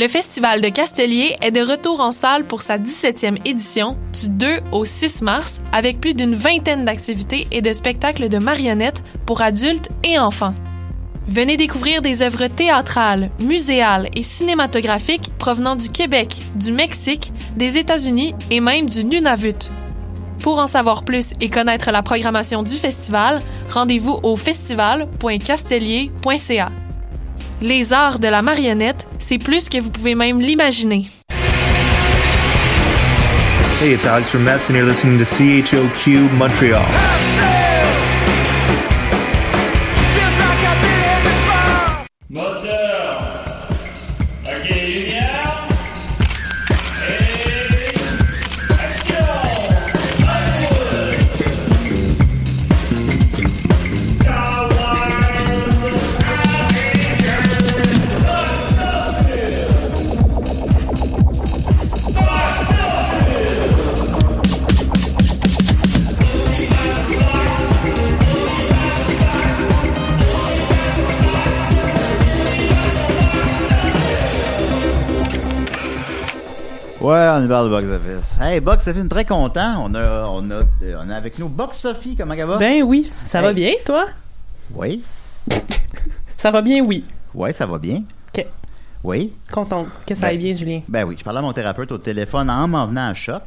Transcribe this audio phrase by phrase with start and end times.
[0.00, 4.60] Le Festival de Castellier est de retour en salle pour sa 17e édition du 2
[4.70, 9.88] au 6 mars avec plus d'une vingtaine d'activités et de spectacles de marionnettes pour adultes
[10.04, 10.54] et enfants.
[11.26, 18.36] Venez découvrir des œuvres théâtrales, muséales et cinématographiques provenant du Québec, du Mexique, des États-Unis
[18.52, 19.72] et même du Nunavut.
[20.42, 26.68] Pour en savoir plus et connaître la programmation du festival, rendez-vous au festival.castellier.ca.
[27.60, 31.06] Les arts de la marionnette, c'est plus que vous pouvez même l'imaginer.
[33.80, 36.84] Hey, it's Alex from Mets, and you're listening to CHOQ Montreal.
[77.50, 78.36] On box office.
[78.40, 79.82] Hey, box office, très content.
[79.82, 80.64] On a, on a,
[81.02, 82.14] on a avec nous Box Sophie.
[82.14, 82.58] Comment ça va?
[82.58, 84.04] Ben oui, ça va bien, toi?
[84.74, 85.02] Oui.
[86.36, 87.02] Ça va bien, oui.
[87.34, 88.04] Ouais, ça va bien.
[88.32, 88.46] OK.
[89.02, 89.32] Oui.
[89.50, 90.82] Contente que ça Ben, aille bien, Julien.
[90.86, 93.42] Ben oui, je parlais à mon thérapeute au téléphone en m'en venant à choc.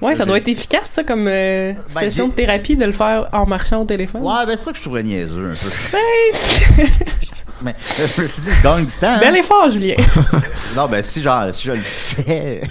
[0.00, 3.28] Là, ça doit être efficace, ça, comme euh, Ben, session de thérapie, de le faire
[3.32, 4.22] en marchant au téléphone.
[4.22, 5.70] Ouais, ben c'est ça que je trouvais niaiseux un peu.
[5.90, 5.98] Ben,
[6.30, 6.66] c'est-
[7.62, 9.18] Mais je me suis dit, je gagne du temps.
[9.18, 9.38] Bel hein.
[9.38, 9.96] effort, Julien.
[10.76, 12.62] Non, ben si, genre, si je le fais,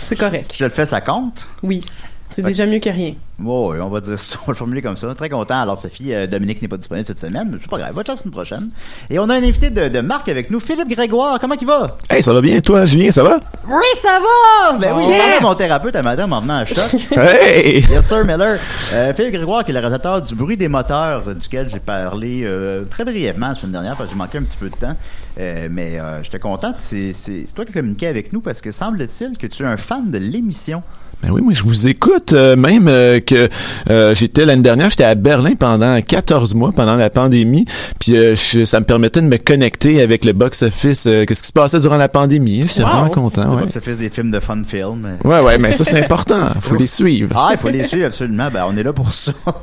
[0.00, 0.52] C'est correct.
[0.52, 1.46] si je le fais, ça compte?
[1.62, 1.84] Oui.
[2.30, 3.14] C'est déjà mieux que rien.
[3.42, 5.12] Ouais, on va dire ça, on va le formuler comme ça.
[5.14, 5.60] Très content.
[5.60, 8.08] Alors, Sophie, euh, Dominique n'est pas disponible cette semaine, mais c'est pas grave, va être
[8.08, 8.70] la semaine prochaine.
[9.08, 11.38] Et on a un invité de, de marque avec nous, Philippe Grégoire.
[11.40, 11.96] Comment il va?
[12.08, 13.38] Hey, ça va bien, toi, Julien, ça va?
[13.66, 14.78] Oui, ça va!
[14.78, 16.76] Ben oui, parlais à mon thérapeute à madame en venant à choc.
[17.16, 17.80] Hey!
[17.90, 18.58] Yes, sir, Miller.
[18.92, 22.42] Euh, Philippe Grégoire, qui est le réalisateur du bruit des moteurs, euh, duquel j'ai parlé
[22.44, 24.96] euh, très brièvement la semaine dernière, parce que j'ai manqué un petit peu de temps.
[25.38, 26.74] Euh, mais euh, j'étais content.
[26.76, 27.14] C'est
[27.54, 30.18] toi qui as communiqué avec nous, parce que semble-t-il que tu es un fan de
[30.18, 30.82] l'émission.
[31.22, 33.50] Ben oui, moi, je vous écoute, euh, même euh, que
[33.90, 37.66] euh, j'étais l'année dernière, j'étais à Berlin pendant 14 mois, pendant la pandémie,
[37.98, 41.78] puis je- ça me permettait de me connecter avec le box-office, qu'est-ce qui se passait
[41.80, 42.62] durant la pandémie.
[42.66, 42.88] J'étais Wow.
[42.88, 43.68] vraiment content, ouais.
[43.68, 45.08] Ça fait des films de fun film.
[45.24, 47.34] Ouais, ouais, mais ça, c'est important, faut les suivre.
[47.36, 48.48] Ah, il faut les suivre absolument.
[48.50, 49.32] Ben, on est là pour ça.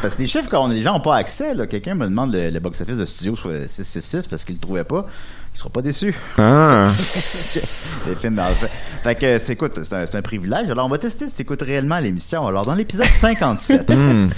[0.00, 2.48] parce que les chiffres, quand les gens n'ont pas accès, là, quelqu'un me demande le,
[2.48, 5.06] le box-office de Studio 666 parce qu'il le trouvait pas.
[5.54, 6.14] Il sera pas déçu.
[6.38, 6.88] Ah.
[8.08, 8.70] les films mal faits.
[9.02, 10.70] Fait que, c'est, écoute, c'est un, c'est un privilège.
[10.70, 12.46] Alors, on va tester si t'écoutes réellement l'émission.
[12.46, 13.90] Alors, dans l'épisode 57.
[13.90, 14.28] Hmm.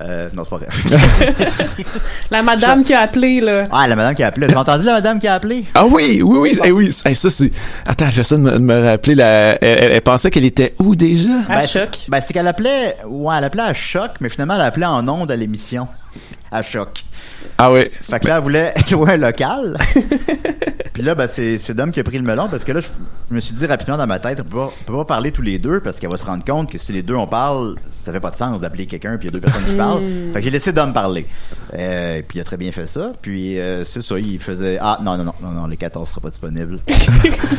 [0.00, 0.66] euh, non, c'est pas vrai.
[2.32, 3.64] La madame qui a appelé, là.
[3.70, 4.48] Ah, la madame qui a appelé.
[4.48, 5.64] T'as entendu la madame qui a appelé?
[5.74, 7.50] Ah oui, oui, oui, eh oui, hey, ça c'est...
[7.86, 9.62] Attends, j'essaie de me, de me rappeler, la...
[9.62, 11.30] elle, elle- elle pensait qu'elle était où déjà?
[11.48, 11.88] À Ben, choc.
[11.92, 15.06] c'est- Ben, c'est qu'elle appelait, ouais, elle appelait à choc, mais finalement, elle appelait en
[15.08, 15.86] ondes à l'émission.
[16.50, 17.04] À choc.
[17.58, 17.90] Ah ouais.
[18.02, 19.76] Fait que là, elle voulait louer un local.
[20.92, 22.86] Puis là, ben, c'est, c'est Dom qui a pris le melon parce que là, je,
[23.30, 25.30] je me suis dit rapidement dans ma tête, on peut pas, on peut pas parler
[25.30, 27.76] tous les deux parce qu'elle va se rendre compte que si les deux on parle,
[27.90, 30.02] ça fait pas de sens d'appeler quelqu'un puis il y a deux personnes qui parlent.
[30.32, 31.26] Fait que j'ai laissé Dom parler.
[31.74, 33.12] Euh, puis il a très bien fait ça.
[33.20, 36.20] Puis euh, c'est ça, il faisait ah non non non non non les 14 sera
[36.22, 36.78] pas disponibles.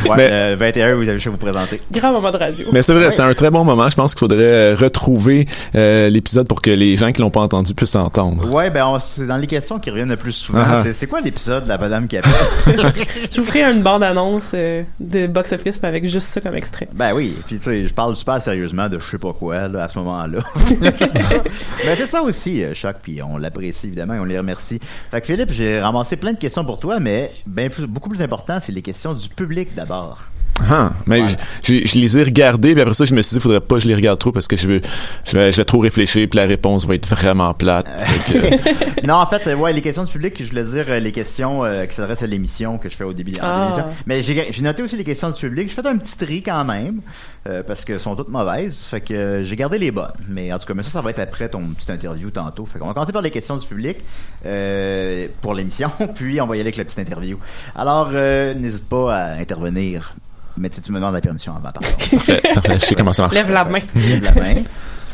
[0.09, 1.79] ouais, Mais- euh, 21 vous avez vais vous présenter.
[1.91, 2.67] Grand moment de radio.
[2.73, 3.87] Mais c'est vrai, c'est un très bon moment.
[3.89, 7.75] Je pense qu'il faudrait retrouver euh, l'épisode pour que les gens qui l'ont pas entendu
[7.75, 8.51] puissent entendre.
[8.51, 10.63] Ouais, ben on- c'est dans les questions qui reviennent le plus souvent.
[10.65, 10.83] Ah ah.
[10.83, 12.31] C'est, c'est quoi l'épisode de la madame qui appelle
[13.31, 16.87] Je vous ferai une bande-annonce euh, de box-office mais avec juste ça comme extrait.
[16.93, 19.83] Ben oui, puis tu sais, je parle super sérieusement de je sais pas quoi là,
[19.83, 20.39] à ce moment-là.
[20.81, 24.79] ben c'est ça aussi, euh, Choc, puis on l'apprécie évidemment et on les remercie.
[25.11, 28.21] Fait que Philippe, j'ai ramassé plein de questions pour toi, mais ben plus, beaucoup plus
[28.21, 30.27] important, c'est les questions du public d'abord.
[30.69, 31.37] Ah, mais Ouais.
[31.63, 33.75] je, je- je les ai regardés, puis après ça, je me suis dit, faudrait pas
[33.75, 34.81] que je les regarde trop parce que je, veux,
[35.25, 37.87] je, vais, je vais trop réfléchir, puis la réponse va être vraiment plate.
[38.27, 41.63] Que- non, en fait, ouais, les questions du public, je voulais dire euh, les questions
[41.63, 43.61] euh, qui s'adressent à l'émission que je fais au début de Ah.
[43.69, 43.85] l'émission.
[44.05, 45.69] Mais j'ai noté aussi les questions du public.
[45.69, 47.01] J'ai fait un petit tri quand même
[47.47, 48.83] euh, parce que sont toutes mauvaises.
[48.89, 50.11] Fait que euh, j'ai gardé les bonnes.
[50.27, 52.65] Mais en tout cas, mais ça, ça va être après ton petite interview tantôt.
[52.65, 53.97] Fait qu'on va commencer par les questions du public
[54.45, 57.37] euh, pour l'émission, puis on va y aller avec la petite interview.
[57.75, 60.13] Alors, euh, n'hésite pas à intervenir
[60.57, 62.09] Mais tu me demandes la permission avant, par contre.
[62.09, 63.33] Parfait, parfait, je sais comment ça marche.
[63.35, 63.79] Lève la main.
[63.95, 64.53] Lève la main.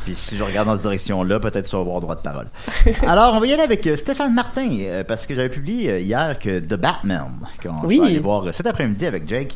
[0.06, 2.48] Puis si je regarde dans cette direction-là, peut-être tu vas avoir droit de parole.
[3.08, 6.00] Alors, on va y aller avec euh, Stéphane Martin, euh, parce que j'avais publié euh,
[6.00, 7.32] hier que The Batman,
[7.62, 8.00] qu'on Oui.
[8.00, 9.56] va aller voir cet après-midi avec Jake,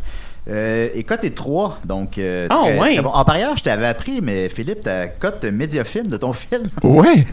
[0.50, 2.94] euh, est coté 3, donc euh, Ah, très, ouais.
[2.94, 3.10] très bon.
[3.10, 6.64] En par ailleurs, je t'avais appris, mais Philippe, ta cote médiafilm de ton film.
[6.84, 7.26] Ouais.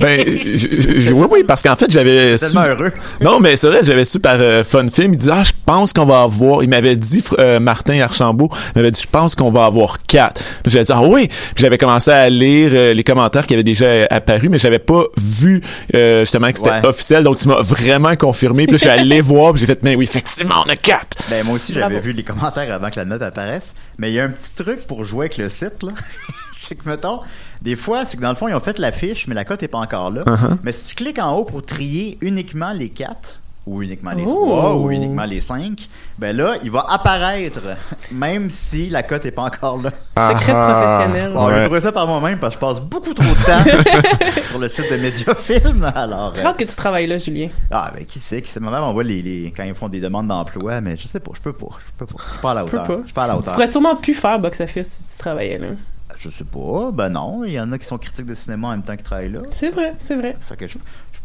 [0.00, 2.46] Ben, oui, oui, parce qu'en fait, j'avais su...
[2.52, 2.92] Tellement heureux.
[3.20, 5.12] Non, mais c'est vrai, j'avais su par euh, Fun Film.
[5.14, 6.62] Il disait, ah, je pense qu'on va avoir.
[6.62, 10.42] Il m'avait dit, euh, Martin Archambault, il m'avait dit, je pense qu'on va avoir quatre.
[10.62, 11.28] Puis j'avais dit, ah oui.
[11.28, 15.04] Puis j'avais commencé à lire euh, les commentaires qui avaient déjà apparu, mais j'avais pas
[15.16, 15.62] vu
[15.94, 16.86] euh, justement que c'était Ouais.
[16.86, 17.22] officiel.
[17.24, 18.64] Donc tu m'as vraiment confirmé.
[18.64, 21.16] Puis là, je suis allé voir, puis j'ai fait, mais oui, effectivement, on a quatre.
[21.30, 22.00] Ben, moi aussi, j'avais Bravo.
[22.06, 23.74] vu les commentaires avant que la note apparaisse.
[23.98, 25.92] Mais il y a un petit truc pour jouer avec le site, là.
[26.56, 27.20] c'est que, mettons,
[27.62, 29.68] des fois, c'est que dans le fond, ils ont fait l'affiche, mais la cote n'est
[29.68, 30.22] pas encore là.
[30.24, 30.56] Uh-huh.
[30.62, 34.46] Mais si tu cliques en haut pour trier uniquement les 4, ou uniquement les Oh.
[34.46, 35.88] 3, ou uniquement les 5,
[36.18, 37.60] ben là, il va apparaître,
[38.12, 39.90] même si la cote n'est pas encore là.
[40.30, 40.72] Secret Ah,
[41.04, 41.32] professionnel.
[41.32, 41.54] Bon, Ouais.
[41.58, 44.68] J'ai trouvé ça par moi-même parce que je passe beaucoup trop de temps sur le
[44.68, 45.84] site de Mediafilm.
[45.94, 47.48] Alors, euh, que tu travailles là, Julien.
[47.70, 48.60] ah, ben, qui sait, qui sait.
[48.60, 51.30] Ma mère m'envoie les, les, quand ils font des demandes d'emploi, mais je sais pas,
[51.34, 52.22] je peux pas, je peux pas.
[52.26, 52.86] Je suis pas à la peux hauteur.
[52.86, 52.96] pas.
[53.00, 53.52] Je suis pas à la Tu hauteur.
[53.54, 55.68] pourrais sûrement plus faire box-office si tu travaillais là.
[56.16, 58.70] Je sais pas, ben non, il y en a qui sont critiques de cinéma en
[58.72, 59.40] même temps qu'ils travaillent là.
[59.52, 60.34] C'est vrai, c'est vrai.
[60.48, 60.76] Fait que je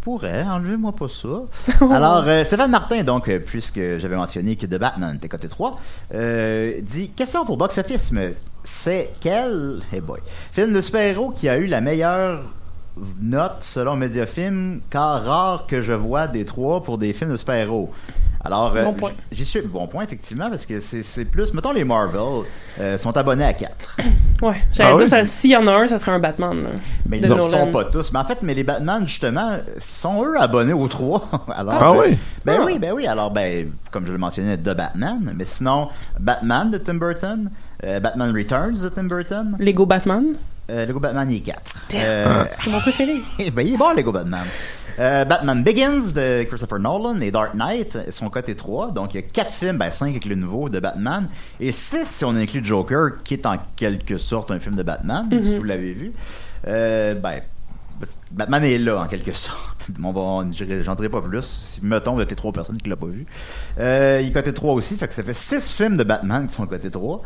[0.04, 1.44] pourrais, enlevez-moi pas ça.
[1.82, 5.80] Alors, euh, Stéphane Martin, donc, euh, puisque j'avais mentionné que The Batman était côté 3,
[6.14, 8.34] euh, dit Question pour Box Office, mais
[8.66, 9.82] c'est quel?
[9.92, 10.20] Hey boy,
[10.52, 12.42] film de super-héros qui a eu la meilleure
[13.22, 17.92] note selon Mediafilm, car rare que je vois des trois pour des films de super-héros.
[18.46, 19.12] Alors, euh, Bon point.
[19.32, 21.54] j'y suis bon point, effectivement, parce que c'est plus.
[21.54, 22.44] Mettons, les Marvel
[22.80, 23.98] euh, sont abonnés à 4.
[24.42, 25.26] Ouais, j'allais Ah dire, oui?
[25.26, 26.62] s'il y en a un, ça serait un Batman.
[26.64, 26.70] là,
[27.08, 28.12] Mais de ils ne sont pas tous.
[28.12, 31.30] Mais en fait, mais les Batman, justement, sont eux abonnés aux trois.
[31.56, 32.18] Alors, Ah euh, oui?
[32.44, 32.64] Ben Ah.
[32.66, 33.08] oui, ben oui.
[33.08, 35.32] Alors, ben, comme je le mentionnais, The Batman.
[35.36, 35.88] Mais sinon,
[36.20, 37.50] Batman de Tim Burton,
[37.86, 40.34] euh, Batman Returns de Tim Burton, Lego Batman,
[40.70, 41.62] euh, Lego Batman, il est 4.
[41.96, 42.46] Ah.
[42.56, 43.22] c'est mon préféré.
[43.54, 44.44] ben, il est bon, Lego Batman.
[45.00, 48.92] Euh, Batman Begins de Christopher Nolan et Dark Knight sont cotés 3.
[48.92, 51.28] Donc, il y a 4 films, ben 5 avec le nouveau de Batman.
[51.60, 55.28] Et 6 si on inclut Joker, qui est en quelque sorte un film de Batman,
[55.32, 56.12] si vous l'avez vu.
[56.68, 57.42] Euh, ben,
[58.32, 59.60] Batman est là, en quelque sorte.
[60.00, 60.50] Bon, bon,
[60.82, 61.44] j'en dirai pas plus.
[61.44, 63.26] Si, mettons, vous êtes les trois personnes qui l'ont pas vu.
[63.82, 66.54] Euh, il est coté 3 aussi, fait que ça fait 6 films de Batman qui
[66.54, 67.22] sont cotés 3.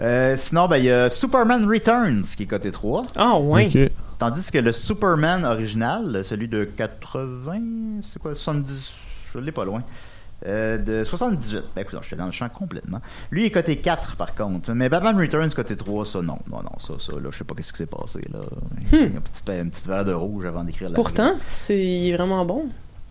[0.00, 3.02] Euh, sinon, ben, il y a Superman Returns qui est coté 3.
[3.14, 3.66] Ah, ouais.
[3.66, 3.90] Ok.
[4.18, 8.92] Tandis que le Superman original, celui de 80, c'est quoi, 70,
[9.34, 9.84] je l'ai pas loin,
[10.46, 13.00] euh, de 78, ben écoute, j'étais dans le champ complètement.
[13.30, 16.78] Lui, est coté 4 par contre, mais Batman Returns coté 3, ça non, non, non,
[16.78, 18.40] ça, ça, là, je sais pas qu'est-ce qui s'est passé, là.
[18.92, 22.12] Il y a un petit, un petit verre de rouge avant d'écrire la Pourtant, c'est
[22.12, 22.66] vraiment bon.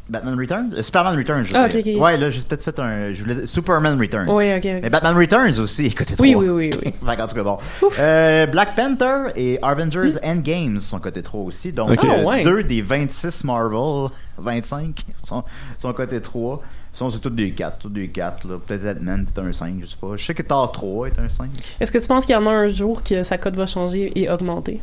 [0.10, 0.74] Batman Returns?
[0.74, 1.98] Euh, Superman Returns, je Ah, veux ok, dire.
[1.98, 2.04] ok.
[2.04, 4.28] Ouais, là, j'ai peut-être fait un, je voulais Superman Returns.
[4.30, 4.64] Oui, ok.
[4.82, 6.26] Mais Batman Returns aussi est coté 3.
[6.26, 6.94] Oui, oui, oui, oui.
[7.06, 7.58] Fait qu'en tout cas, bon.
[8.00, 11.72] Euh, Black Panther et Avengers Endgames sont cotés 3 aussi.
[11.74, 12.44] Donc, euh, Ah, ouais.
[12.44, 15.44] deux des 26 Marvel, 25, sont,
[15.78, 16.62] sont cotés 3.
[16.94, 18.48] Sinon, c'est tous des 4, tous des 4.
[18.48, 18.56] Là.
[18.66, 20.16] Peut-être Ant-Man est un 5, je sais pas.
[20.16, 21.50] Je sais que Thor 3 est un 5.
[21.80, 24.12] Est-ce que tu penses qu'il y en a un jour que sa cote va changer
[24.16, 24.80] et augmenter?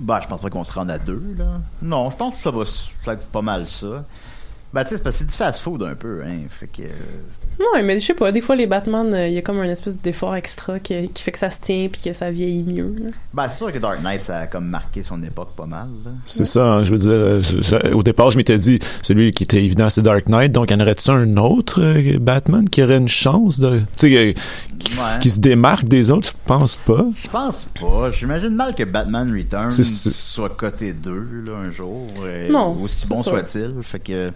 [0.00, 1.44] Bah, je pense pas qu'on se rende à 2, là.
[1.82, 4.04] Non, je pense que ça va, ça va être pas mal ça.
[4.72, 6.40] Bah, tu sais, c'est parce que c'est du fast-food un peu, hein.
[6.50, 6.82] Fait que...
[6.82, 9.58] euh, Ouais, mais je sais pas, des fois les Batman, euh, il y a comme
[9.58, 12.62] un espèce d'effort extra qui, qui fait que ça se tient puis que ça vieillit
[12.62, 12.94] mieux.
[13.02, 13.10] là.
[13.34, 15.88] bah, c'est sûr que Dark Knight, ça a comme marqué son époque pas mal.
[16.26, 19.32] C'est ça, hein, je veux dire, euh, je- je- au départ, je m'étais dit, celui
[19.32, 22.82] qui était évident, c'est Dark Knight, donc y en aurait-tu un autre euh, Batman qui
[22.82, 24.32] aurait une chance de, tu sais, euh,
[24.78, 25.18] qui, Ouais.
[25.20, 26.28] qui se démarque des autres?
[26.28, 27.04] Je pense pas.
[27.22, 28.10] Je pense pas.
[28.12, 32.06] J'imagine mal que Batman Returns soit coté 2 là, un jour.
[32.22, 33.74] euh, Non, Aussi bon soit-il.
[33.82, 34.30] Fait que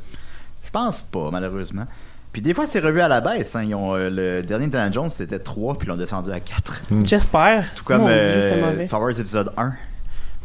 [0.73, 1.85] pense pas, malheureusement.
[2.33, 3.55] Puis des fois, c'est revu à la baisse.
[3.57, 3.62] hein.
[3.62, 6.81] Ils ont, euh, le dernier Indiana Jones, c'était 3, puis ils l'ont descendu à 4.
[7.05, 7.67] J'espère.
[7.76, 8.85] Tout comme Mon Dieu, euh.
[8.87, 9.75] Star Wars épisode 1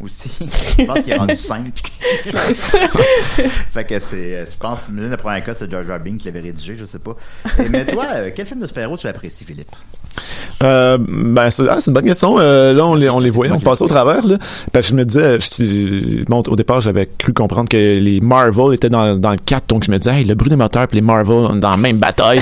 [0.04, 0.30] aussi.
[0.80, 1.66] je pense qu'il est rendu 5.
[3.74, 6.00] fait que c'est, euh, je pense, le premier cas, c'est George R.
[6.00, 7.16] Binks qui l'avait rédigé, je sais pas.
[7.60, 9.72] Et, mais toi, euh, quel film de super-héros tu apprécies, Philippe?
[10.64, 12.40] Euh, ben, c'est ah, c'est une bonne question.
[12.40, 14.38] Euh, là, on les, on les voyait, on passait au travers, là.
[14.72, 18.74] Parce que je me disais, je- bon, au départ, j'avais cru comprendre que les Marvel
[18.74, 20.96] étaient dans, dans le 4, donc je me disais, hey, le bruit des moteurs et
[20.96, 22.40] les Marvel, on est dans la même bataille.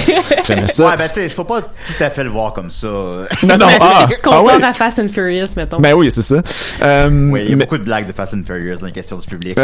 [0.47, 0.88] J'aimais ça.
[0.88, 2.88] Ouais, ben tu sais, faut pas tout à fait le voir comme ça.
[2.88, 5.77] non, non, ah, tu ah compares à Fast and Furious, mettons.
[5.79, 6.41] Ben oui, c'est ça.
[6.83, 9.17] Euh, Oui, y a mais- beaucoup de blagues de Fast and Furious dans les questions
[9.17, 9.57] du public.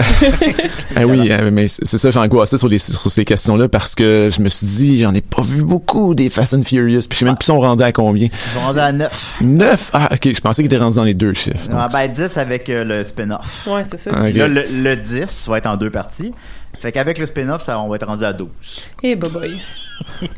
[0.95, 4.41] Ah oui, euh, mais c'est ça, j'angoissais sur, les, sur ces questions-là parce que je
[4.41, 7.25] me suis dit, j'en ai pas vu beaucoup des Fast and Furious, puis je sais
[7.25, 8.27] même plus si on rendait à combien.
[8.27, 9.35] Ils sont rendus à 9.
[9.41, 9.89] 9?
[9.93, 11.67] Ah, ok, je pensais qu'il était rendu dans les deux chiffres.
[11.69, 13.67] donc Ah, ben 10 avec euh, le spin-off.
[13.67, 14.11] Ouais, c'est ça.
[14.13, 14.29] Ah.
[14.29, 16.33] Là, le, le 10 va être en deux parties.
[16.79, 18.47] Fait qu'avec le spin-off, ça, on va être rendu à 12.
[19.03, 19.51] Eh, boy boy.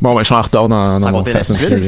[0.02, 1.86] Bon, ben, je suis en retard dans, mon Fast and Furious.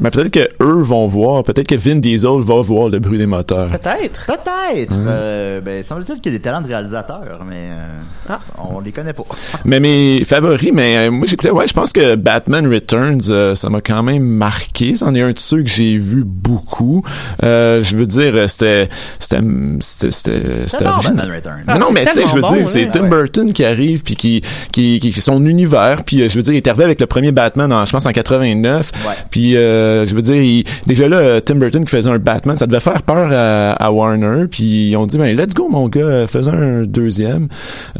[0.00, 3.26] Mais peut-être que eux vont voir, peut-être que Vin Diesel va voir le bruit des
[3.26, 3.68] moteurs.
[3.68, 4.26] Peut-être.
[4.26, 4.94] Peut-être.
[5.06, 8.38] Euh, ben, semble-t-il qu'il y a des talents de réalisateur, mais euh, Ah.
[8.72, 9.22] on les connaît pas.
[9.64, 13.68] Mais mes favoris, mais euh, moi j'écoutais, ouais, je pense que Batman Returns, euh, ça
[13.70, 14.96] m'a quand même marqué.
[14.96, 17.04] C'en est un de ceux que j'ai vu beaucoup.
[17.42, 19.40] Euh, je veux dire, euh, c'était, c'était,
[19.80, 21.16] c'était, c'était, C'est c'était bon, original.
[21.16, 21.64] Batman Returns.
[21.68, 22.90] Ah, non, c'est mais tu sais, je veux dire, c'est.
[22.90, 23.08] Tim Ouais.
[23.08, 26.04] Burton qui arrive puis qui, qui, qui, qui son univers.
[26.04, 28.06] Puis euh, je veux dire, il est arrivé avec le premier Batman, en, je pense
[28.06, 28.90] en 89.
[29.06, 29.12] Ouais.
[29.30, 32.56] Puis euh, je veux dire, il- déjà là, euh, Tim Burton qui faisait un Batman,
[32.56, 34.46] ça devait faire peur à, à Warner.
[34.50, 37.48] Puis ils ont dit, ben let's go mon gars, faisons un deuxième.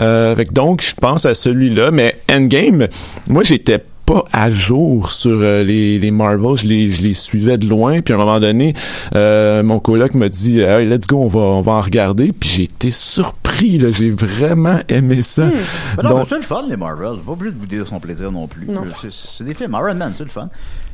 [0.01, 1.91] Euh, fait donc je pense à celui-là.
[1.91, 2.87] Mais Endgame,
[3.29, 7.59] moi j'étais pas à jour sur euh, les, les Marvel, je les, je les suivais
[7.59, 8.75] de loin, puis à un moment donné,
[9.15, 12.49] euh, mon coloc m'a dit hey, let's go, on va, on va en regarder, puis
[12.49, 15.47] j'ai été surpris, là, j'ai vraiment aimé ça.
[15.97, 17.19] Ben non, Donc- mais c'est le fun, les Marvel.
[17.25, 18.67] Pas obligé de vous dire son plaisir non plus.
[18.67, 18.83] Non.
[19.01, 19.73] C'est- C'est des films.
[19.79, 20.49] Iron Man, c'est le fun.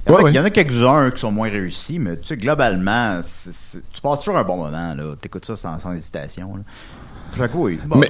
[0.07, 0.31] Il y en a, Ouais, ouais.
[0.33, 3.83] il y en a quelques-uns qui sont moins réussis, mais tu sais, globalement, c'est- c'est-
[3.93, 4.95] tu passes toujours un bon moment.
[4.95, 5.15] là.
[5.21, 6.57] T'écoutes ça sans, sans hésitation.
[6.57, 6.63] Là.
[7.39, 8.01] Fait que oui, bon,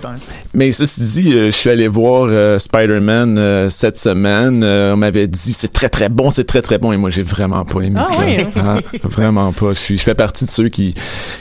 [0.55, 4.63] Mais- ceci dit, euh, je suis allé voir euh, Spider-Man euh, cette semaine.
[4.65, 7.23] Euh, on m'avait dit c'est très très bon, c'est très très bon, et moi j'ai
[7.23, 8.23] vraiment pas aimé Ah ça.
[8.25, 9.71] oui, Ah, vraiment pas.
[9.73, 10.95] Je, suis, je fais partie de ceux qui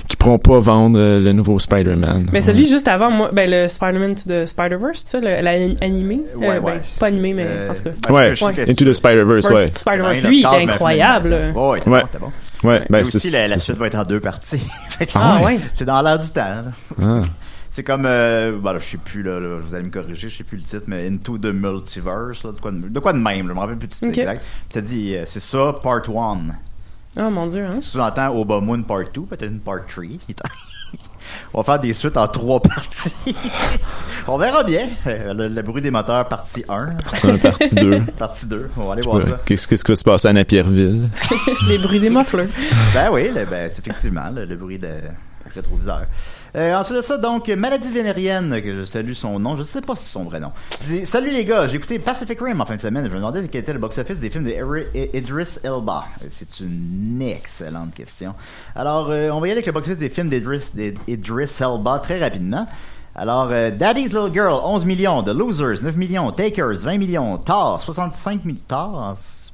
[0.07, 2.27] qui pourront pas vendre euh, le nouveau Spider-Man.
[2.33, 6.21] Mais celui juste avant, moi, ben, le Spider-Man to the Spider-Verse, tu sais, le- l'animé.
[6.35, 6.73] Ouais, Euh, ouais.
[6.73, 7.89] ben, pas animé, mais Euh, en tout cas.
[8.07, 9.71] ben, Ouais, je sais que Into the Spider-Verse, ouais.
[9.75, 11.29] Spider-Verse, Ben, lui, il mais incroyable.
[11.55, 12.31] Ouais, bon, bon.
[12.63, 14.59] Ouais, ben aussi, la, la suite va être en deux parties.
[15.13, 15.59] Ah Ah ouais?
[15.75, 16.41] C'est dans l'air du temps.
[17.77, 17.79] Ah.
[17.79, 20.37] C'est comme, euh, bah là, je sais plus, là, là, vous allez me corriger, je
[20.37, 23.19] sais plus le titre, mais Into the Multiverse, là, de, quoi de, de quoi de
[23.19, 24.41] même, là, je me rappelle plus du titre exact.
[24.41, 26.39] Puis ça dit, euh, c'est ça, part 1.
[27.19, 27.79] Oh mon dieu, hein.
[27.81, 30.05] Sous-entend Obama Part 2, peut-être une part 3.
[31.53, 33.35] On va faire des suites en trois parties.
[34.27, 34.87] On verra bien.
[35.07, 36.89] Euh, Le, le bruit des moteurs, partie 1.
[37.15, 38.01] C'est un partie 2.
[38.17, 38.69] Partie 2.
[38.77, 39.39] On va aller voir ça.
[39.45, 41.09] Qu'est-ce qu'est-ce qui va se passer à Napierville?
[41.67, 42.47] Les bruits des mufflers.
[42.93, 44.89] Ben oui, le- ben, c'est effectivement le, le bruit de
[45.53, 46.03] rétroviseur.
[46.55, 49.95] Euh, ensuite de ça, donc, Maladie vénérienne, que je salue son nom, je sais pas
[49.95, 50.51] si c'est son vrai nom.
[51.03, 53.47] Salut les gars, j'ai écouté Pacific Rim en fin de semaine et je me demandais
[53.47, 54.51] quel était le box-office des films de
[55.15, 56.05] Idris Elba.
[56.23, 58.33] Euh, C'est une excellente question.
[58.75, 62.67] Alors, euh, on va y aller avec le box-office des films d'Idris Elba très rapidement.
[63.15, 65.23] Alors, Daddy's Little Girl, 11 millions.
[65.23, 66.31] The Losers, 9 millions.
[66.31, 67.37] Takers, 20 millions.
[67.39, 68.61] Tar, 65 millions.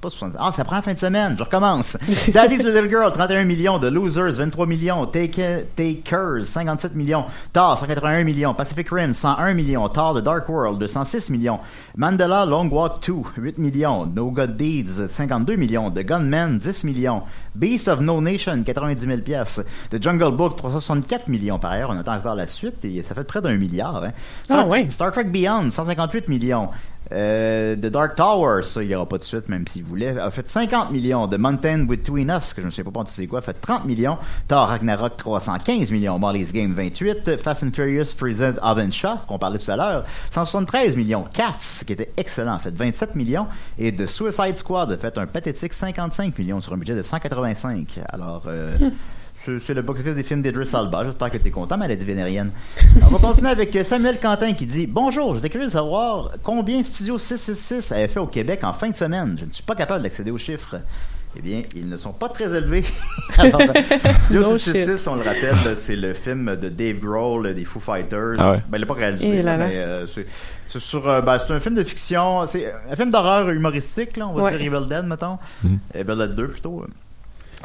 [0.03, 0.35] Pas 60.
[0.39, 1.35] Ah, ça prend la fin de semaine.
[1.37, 1.97] Je recommence.
[2.33, 3.79] Daddy's Little Girl, 31 millions.
[3.79, 5.05] The Losers, 23 millions.
[5.07, 7.25] Take- Takers, 57 millions.
[7.53, 8.53] Tar, 181 millions.
[8.53, 9.87] Pacific Rim, 101 millions.
[9.89, 11.59] Tar, The Dark World, 206 millions.
[11.97, 14.05] Mandela, Long Walk 2, 8 millions.
[14.13, 15.89] No God Deeds, 52 millions.
[15.91, 17.23] The Gunman, 10 millions.
[17.55, 19.63] Beast of No Nation, 90 000 pièces.
[19.91, 21.59] The Jungle Book, 364 millions.
[21.59, 24.03] Par ailleurs, on attend encore la suite et ça fait près d'un milliard.
[24.03, 24.11] Hein.
[24.43, 24.87] Star, Ah ouais.
[24.89, 26.69] Star Trek Beyond, 158 millions.
[27.13, 30.31] Euh, The Dark Tower, ça, il n'y aura pas de suite, même s'il voulait, a
[30.31, 31.27] fait 50 millions.
[31.27, 33.85] The Mountain Between Us, que je ne sais pas pas c'est quoi, a fait 30
[33.85, 34.17] millions.
[34.47, 36.17] Thor Ragnarok, 315 millions.
[36.17, 37.37] Molly's Game, 28.
[37.37, 38.55] Fast and Furious Present
[38.91, 41.25] Shaw, qu'on parlait tout à l'heure, 173 millions.
[41.31, 43.47] Cats, qui était excellent, a fait 27 millions.
[43.77, 47.99] Et The Suicide Squad a fait un pathétique 55 millions sur un budget de 185.
[48.09, 48.77] Alors, euh,
[49.59, 51.03] c'est- le box-office des films d'Idris Elba.
[51.05, 52.51] J'espère que tu es content, maladie vénérienne.
[53.01, 56.81] On va continuer avec euh, Samuel Quentin qui dit Bonjour, j'étais curieux de savoir combien
[56.83, 59.35] Studio 666 avait fait au Québec en fin de semaine.
[59.39, 60.77] Je ne suis pas capable d'accéder aux chiffres.
[61.35, 62.83] Eh bien, ils ne sont pas très élevés.
[63.39, 63.59] Alors,
[64.25, 68.35] Studio No 666, on le rappelle, c'est le film de Dave Grohl des Foo Fighters.
[68.37, 68.57] Ah ouais.
[68.69, 70.27] Ben, il n'est pas réalisé, là là, mais euh, c'est
[70.67, 74.27] c'est sur, euh, ben, c'est un film de fiction, c'est un film d'horreur humoristique, là,
[74.27, 74.57] on va Ouais.
[74.57, 75.37] dire Evil Dead, mettons.
[75.95, 76.85] Evil Dead 2 plutôt.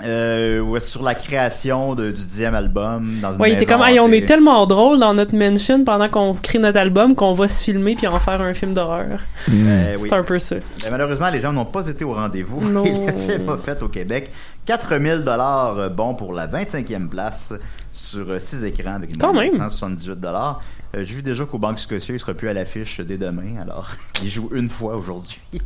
[0.05, 3.78] Euh, ouais, sur la création de- du dixième album dans une Ouais, il était maison
[3.78, 7.33] comme, Hey, on est tellement drôle dans notre mention pendant qu'on crée notre album qu'on
[7.33, 9.19] va se filmer puis en faire un film d'horreur.
[9.50, 10.09] Euh, oui.
[10.09, 10.57] C'est un peu ça.
[10.85, 12.61] Mais malheureusement, les gens n'ont pas été au rendez-vous.
[12.69, 12.85] Non.
[12.85, 14.31] Et le film a fait au Québec
[14.67, 17.52] 4000 dollars euh, bon pour la 25e place
[17.93, 19.50] sur 6 écrans avec une Quand même.
[19.50, 20.62] 178 dollars.
[20.95, 23.90] J'ai vu déjà qu'au Banque Scotia, il sera plus à l'affiche dès demain, alors
[24.23, 25.38] il joue une fois aujourd'hui.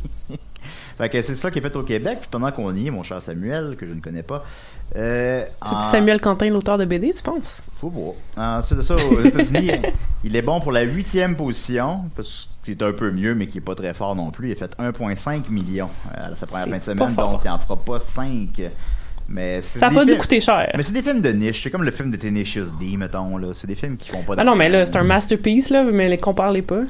[0.97, 2.17] fait que c'est ça qui est fait au Québec.
[2.21, 4.43] Puis pendant qu'on y est, mon cher Samuel, que je ne connais pas.
[4.95, 7.63] Euh, C'est en- Samuel Quentin, l'auteur de BD, tu penses?
[7.81, 8.13] Faut voir.
[8.37, 9.71] Ensuite de ça, aux États-Unis,
[10.23, 13.57] il est bon pour la huitième position, parce qu'il est un peu mieux, mais qui
[13.57, 14.49] est pas très fort non plus.
[14.49, 17.49] Il a fait 1,5 million euh, à sa première fin de pas semaine, donc il
[17.49, 18.61] en fera pas 5.
[19.29, 20.69] Mais Ça a des pas dû coûter cher.
[20.75, 21.63] Mais c'est des films de niche.
[21.63, 23.37] C'est comme le film de Tenacious D, mettons.
[23.37, 23.47] là.
[23.53, 26.09] C'est des films qui font pas Ah non, mais là, c'est un masterpiece, là, mais
[26.09, 26.81] les comparez pas.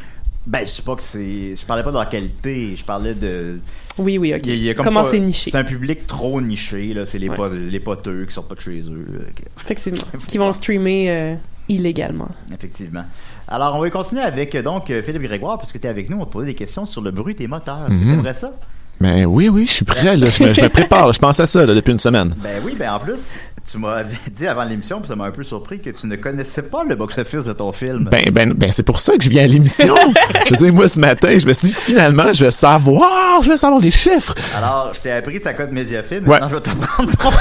[0.45, 1.55] Ben, je sais pas que c'est.
[1.55, 2.75] Je parlais pas de leur qualité.
[2.75, 3.60] Je parlais de.
[3.98, 4.42] Oui, oui, ok.
[4.46, 5.52] Il y a- il y a comme Comment pas- c'est niché?
[5.52, 6.94] C'est un public trop niché.
[6.94, 7.06] là.
[7.06, 7.36] C'est les, Ouais.
[7.36, 9.06] pot- les poteux qui sortent pas de chez eux.
[9.20, 9.26] euh,
[9.62, 10.02] Effectivement.
[10.28, 11.36] Qui vont le streamer euh,
[11.70, 12.30] illégalement.
[12.54, 13.06] Effectivement.
[13.48, 16.18] Alors, on va continuer avec euh, donc euh, Philippe Grégoire, puisque tu es avec nous.
[16.18, 17.90] On va te poser des questions sur le bruit des moteurs.
[17.90, 18.00] Mhm.
[18.04, 18.52] C'est vrai ça?
[19.00, 20.28] Ben oui, oui, je suis prêt, là.
[20.28, 21.12] Je me, je me prépare.
[21.14, 22.34] Je pense à ça, là, depuis une semaine.
[22.38, 23.38] Ben oui, ben en plus,
[23.70, 26.62] tu m'as dit avant l'émission, puis ça m'a un peu surpris, que tu ne connaissais
[26.64, 28.08] pas le box-office de ton film.
[28.10, 29.96] Ben, ben, ben, c'est pour ça que je viens à l'émission.
[30.46, 33.50] je veux dire, moi, ce matin, je me suis dit, finalement, je vais savoir, je
[33.50, 34.36] vais savoir les chiffres.
[34.56, 36.40] Alors, je t'ai appris ta code Mediafilm, Ouais.
[36.40, 37.32] maintenant je vais t'apprendre ton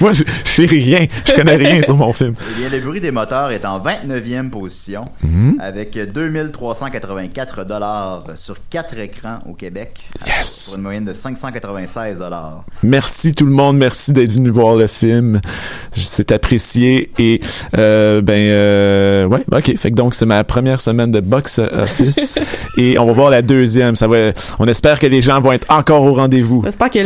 [0.00, 1.06] moi, je, je sais rien.
[1.26, 2.34] Je connais rien sur mon film.
[2.38, 5.58] Eh bien, le bruit des moteurs est en 29e position, Mhm.
[5.60, 9.92] avec 2384 dollars sur quatre écrans au Québec,
[10.26, 10.51] Yes.
[10.68, 12.64] Pour une moyenne de 596 dollars.
[12.82, 15.40] Merci tout le monde, merci d'être venu voir le film.
[15.94, 17.40] C'est apprécié et
[17.76, 19.76] euh, ben euh, ouais, ok.
[19.76, 22.38] Fait que donc c'est ma première semaine de box office
[22.78, 23.96] et on va voir la deuxième.
[23.96, 24.32] Ça va.
[24.58, 26.62] On espère que les gens vont être encore au rendez-vous.
[26.64, 26.98] J'espère que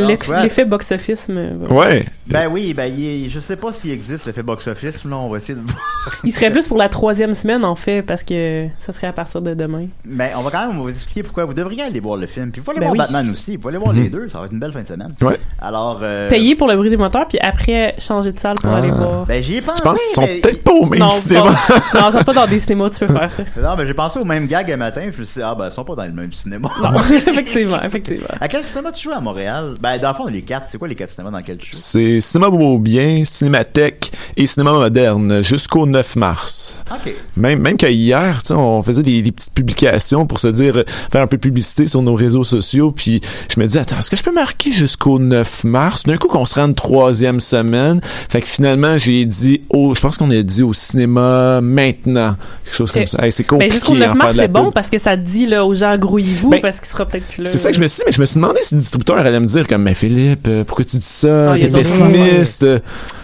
[0.43, 2.07] l'effet box-office me- va- Ouais.
[2.27, 5.39] Ben oui, ben il est- je sais pas s'il existe l'effet box-office, là, on va
[5.39, 5.77] essayer de voir.
[6.25, 9.41] Il serait plus pour la troisième semaine, en fait, parce que ça serait à partir
[9.43, 9.87] de demain.
[10.05, 12.51] Mais on va quand même vous expliquer pourquoi vous devriez aller voir le film.
[12.51, 12.99] Puis vous aller Ben voir oui.
[12.99, 14.89] Batman aussi, vous pouvez aller voir les deux, ça va être une belle fin de
[14.89, 15.13] semaine.
[15.23, 15.39] Ouais.
[15.61, 18.77] Alors, euh, Payer pour le bruit des moteurs, puis après changer de salle pour Ah.
[18.79, 19.25] aller voir.
[19.27, 19.79] Ben j'y ai pensé.
[19.79, 21.43] Je pense qu'ils sont mais- peut-être pas au même non, cinéma.
[21.69, 23.43] pas- non, c'est pas dans des cinémas, tu peux faire ça.
[23.61, 25.55] Non, ben j'ai pensé au même gag un matin, puis je me suis dit, ah
[25.55, 26.69] ben ils sont pas dans le même cinéma.
[26.83, 28.27] Non, effectivement, effectivement.
[28.41, 29.75] À quel cinéma tu joues à Montréal?
[29.81, 31.73] Ben dans le fond, les quatre, c'est quoi les quatre cinémas dans lesquels tu joues?
[31.79, 36.83] C'est Cinéma Beaubien, Cinémathèque et Cinéma Moderne jusqu'au 9 mars.
[36.91, 37.15] Ok.
[37.37, 40.77] Même, même que hier, tu sais, on faisait des, des petites publications pour se dire,
[40.79, 43.21] euh, faire un peu de publicité sur nos réseaux sociaux, puis
[43.55, 46.05] je me dis, attends, est-ce que je peux marquer jusqu'au 9 mars?
[46.05, 48.01] D'un coup, qu'on se rend une troisième semaine.
[48.29, 52.37] Fait que finalement, j'ai dit, oh, je pense qu'on a dit au cinéma maintenant.
[52.65, 53.25] Quelque chose comme ça.
[53.25, 53.73] Hey, c'est compliqué.
[53.75, 55.97] jusqu'au 9 en faire mars, la c'est bon parce que ça dit là, aux gens
[55.97, 57.49] grouillez-vous Ben, parce qu'il sera peut-être plus là.
[57.49, 59.19] C'est ça que je me suis dit, mais je me suis demandé si le distributeur
[59.19, 61.53] allait me dire comme, mais Philippe, euh, pourquoi tu dis ça?
[61.53, 62.67] Ah, T'es pessimiste.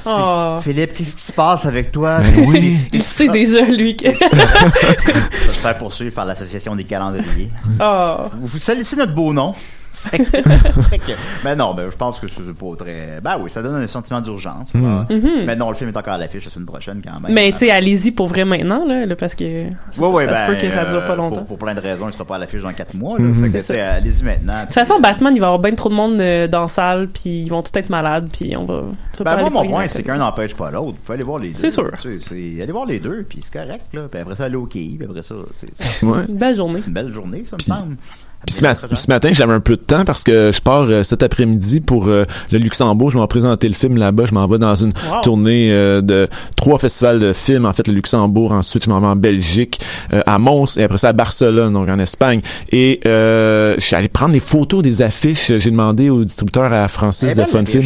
[0.06, 0.58] Oh.
[0.62, 2.20] Philippe, qu'est-ce qui se passe avec toi?
[2.20, 2.76] Ben oui.
[2.92, 4.08] Il sait déjà, lui, que.
[4.10, 7.50] Je vais se faire poursuivre par l'association des calendriers.
[7.80, 8.16] Oh.
[8.40, 9.54] Vous, vous salissez notre beau nom.
[10.02, 10.24] Fait que-
[10.90, 11.12] fait que-
[11.44, 13.20] ben non, ben je pense que c'est pas très.
[13.22, 14.74] Ben oui, ça donne un sentiment d'urgence.
[14.74, 14.80] Hmm.
[14.80, 15.06] voilà.
[15.46, 17.32] Mais non, le film est encore à l'affiche la semaine prochaine quand même.
[17.32, 19.62] Mais tu sais, allez-y pour vrai maintenant, là, là, parce que.
[19.92, 21.36] ça- Ouais, ouais, ça se ben, peut que ça dure pas euh, longtemps.
[21.36, 23.18] Pour, pour plein de raisons, il sera pas à l'affiche dans 4 mois.
[23.18, 23.34] Là, Mhm.
[23.44, 23.74] Fait que, C'est ça.
[23.74, 24.54] tu sais, allez-y maintenant.
[24.60, 26.68] De toute façon, Batman, il va y avoir bien trop de monde euh, dans la
[26.68, 28.82] salle, puis ils vont tous être malades, puis on va.
[29.14, 30.86] ça Ben, moi, mon pas point, c'est qu'un n'empêche pas l'autre.
[30.92, 31.54] Vous pouvez aller voir les deux.
[31.58, 31.90] C'est sûr.
[32.00, 33.84] Tu sais, c'est- Allez voir les deux, puis c'est correct.
[33.92, 34.02] Là.
[34.10, 36.02] Puis après ça, aller au quai, puis après ça, c'est.
[36.06, 36.80] Une belle journée.
[36.80, 37.96] c'est une belle journée, ça me semble.
[38.46, 41.02] Puis ce, mat- ce matin, j'avais un peu de temps parce que je pars euh,
[41.02, 43.10] cet après-midi pour euh, le Luxembourg.
[43.10, 44.24] Je vais présenter le film là-bas.
[44.28, 45.20] Je m'en vais dans une Wow.
[45.22, 47.64] tournée euh, de trois festivals de films.
[47.66, 48.52] En fait, le Luxembourg.
[48.52, 49.80] Ensuite, je m'en vais en Belgique,
[50.26, 52.40] à Mons et après ça à Barcelone, donc en Espagne.
[52.70, 55.52] Et euh, je suis allé prendre les photos des affiches.
[55.58, 57.84] J'ai demandé au distributeur à Francis de Fun Film.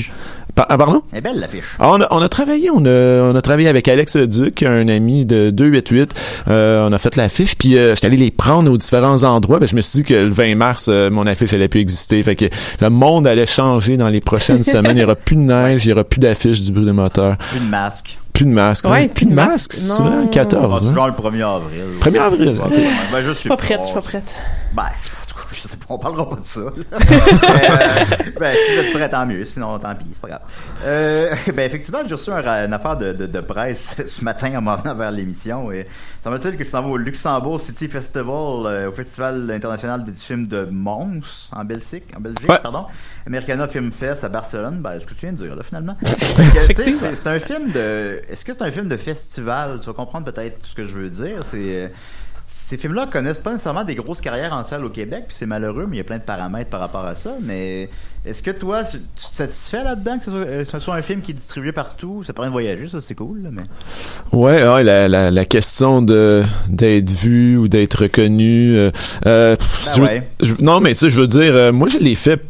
[0.58, 1.02] Ah, pardon?
[1.12, 1.64] Elle est belle l'affiche.
[1.78, 4.88] Ah, on, a, on a travaillé, on a, on a travaillé avec Alex Duc, un
[4.88, 6.14] ami de 288.
[6.48, 9.58] Euh, on a fait l'affiche, puis euh, j'étais allé les prendre aux différents endroits.
[9.58, 12.22] Ben, je me suis dit que le 20 mars, euh, mon affiche allait plus exister.
[12.22, 12.46] Fait que
[12.80, 14.96] le monde allait changer dans les prochaines semaines.
[14.96, 17.36] Il y aura plus de neige, il y aura plus d'affiches du bruit des moteurs,
[17.50, 18.16] Plus de masque.
[18.32, 18.86] plus de masques.
[18.88, 19.08] Ouais, hein.
[19.14, 19.74] plus de masques.
[19.74, 20.82] Souvent le 14.
[20.84, 20.94] Ah, hein?
[20.94, 21.82] genre le 1er avril.
[22.00, 22.48] 1er avril.
[22.48, 22.70] Ouais, ok.
[22.72, 24.34] ouais, ben, je suis pas prête, je suis pas prête.
[24.74, 24.90] Ben, cas,
[25.52, 26.60] je sais pas, on parlera pas de ça.
[26.60, 26.70] euh,
[28.38, 29.44] ben, si vous êtes prêts, tant mieux.
[29.44, 30.40] Sinon, tant pis, c'est pas grave.
[30.84, 34.60] Euh, ben, effectivement, j'ai reçu un- une affaire de, de, de presse ce matin en
[34.62, 35.70] m'en venant vers l'émission.
[35.72, 35.86] Et
[36.22, 38.26] ça me dit que tu t'en vas au Luxembourg City Festival,
[38.66, 42.58] euh, au Festival international du film de Mons, en Belgique, en Belgique, Ouais.
[42.62, 42.86] pardon.
[43.26, 44.80] Americana Film Fest à Barcelone.
[44.80, 45.96] Ben, ce que tu viens de dire, là, finalement.
[46.06, 48.22] C'est c'est un film de.
[48.28, 49.78] Est-ce que c'est un film de festival?
[49.80, 51.40] Tu vas comprendre peut-être ce que je veux dire.
[51.44, 51.90] C'est
[52.68, 55.86] ces films-là connaissent pas nécessairement des grosses carrières en salle au Québec, puis c'est malheureux,
[55.88, 57.30] mais il y a plein de paramètres par rapport à ça.
[57.42, 57.88] Mais
[58.24, 61.02] est-ce que toi, tu te satisfais là-dedans que ce soit, euh, que ce soit un
[61.02, 62.24] film qui est distribué partout?
[62.24, 63.42] Ça permet de voyager, ça c'est cool.
[63.44, 63.62] là, mais
[64.32, 68.76] Ouais, ouais, la, la, la question de d'être vu ou d'être reconnu.
[68.76, 68.90] euh,
[69.26, 69.54] euh,
[69.96, 70.28] je- ouais.
[70.42, 72.40] je- non, mais tu sais, je veux dire, euh, moi je l'ai fait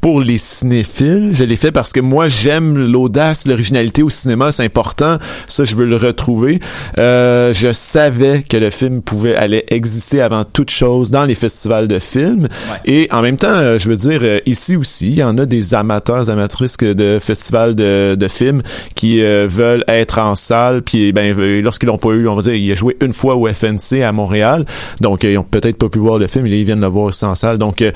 [0.00, 1.30] pour les cinéphiles.
[1.34, 5.18] Je l'ai fait parce que moi j'aime l'audace, l'originalité au cinéma, c'est important.
[5.46, 6.60] Ça, je veux le retrouver.
[6.98, 11.88] Euh, je savais que le film pouvait aller exister avant toute chose dans les festivals
[11.88, 12.48] de films.
[12.84, 15.46] Et en même temps, euh, je veux dire, euh, ici aussi, il y en a
[15.46, 18.62] des amateurs, amatrices de festivals de, de films
[18.94, 20.82] qui euh, veulent être en salle.
[20.82, 23.36] Puis, ben, euh, lorsqu'ils l'ont pas eu, on va dire, il a joué une fois
[23.36, 24.64] au FNC à Montréal.
[25.00, 26.46] Donc, ils ont peut-être pas pu voir le film.
[26.46, 27.58] et là, ils viennent le voir en salle.
[27.58, 27.92] Donc, euh,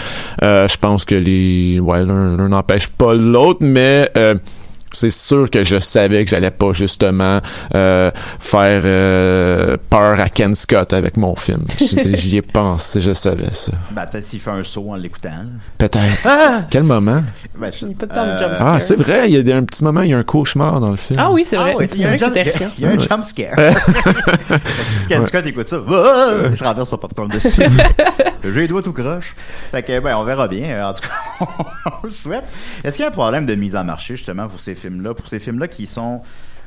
[0.69, 4.35] je pense que les, ouais, l'un n'empêche pas l'autre, mais euh,
[4.95, 7.41] c'est sûr que je savais que j'allais pas justement
[7.75, 11.65] euh, faire euh, peur à Ken Scott avec mon film.
[12.15, 13.73] J'y ai pensé, je savais ça.
[13.91, 15.45] Ben, peut-être s'il fait un saut en l'écoutant.
[15.79, 16.29] Peut-être.
[16.71, 17.23] Quel moment?
[17.59, 19.49] Ben, je- Il n'y a pas de temps de euh, jump Ah, c'est vrai, il
[19.49, 21.19] y a un petit moment, il y a un cauchemar dans le film.
[21.23, 21.75] Ah oui, c'est vrai.
[21.79, 22.71] Ah il y a un jump- était terrifiant.
[22.79, 23.55] il y a un jump scare.
[25.01, 27.63] si Ken Scott écoute ça, ah, il se renverse son popcorn dessus.
[28.43, 29.35] J'ai les doigts tout croche.
[29.71, 30.87] Fait que, ben, on verra bien.
[30.89, 31.47] En tout cas,
[32.03, 32.45] on le souhaite.
[32.85, 35.15] Est-ce qu'il y a un problème de mise en marché, justement, pour ces films-là?
[35.15, 36.21] Pour ces films-là qui sont.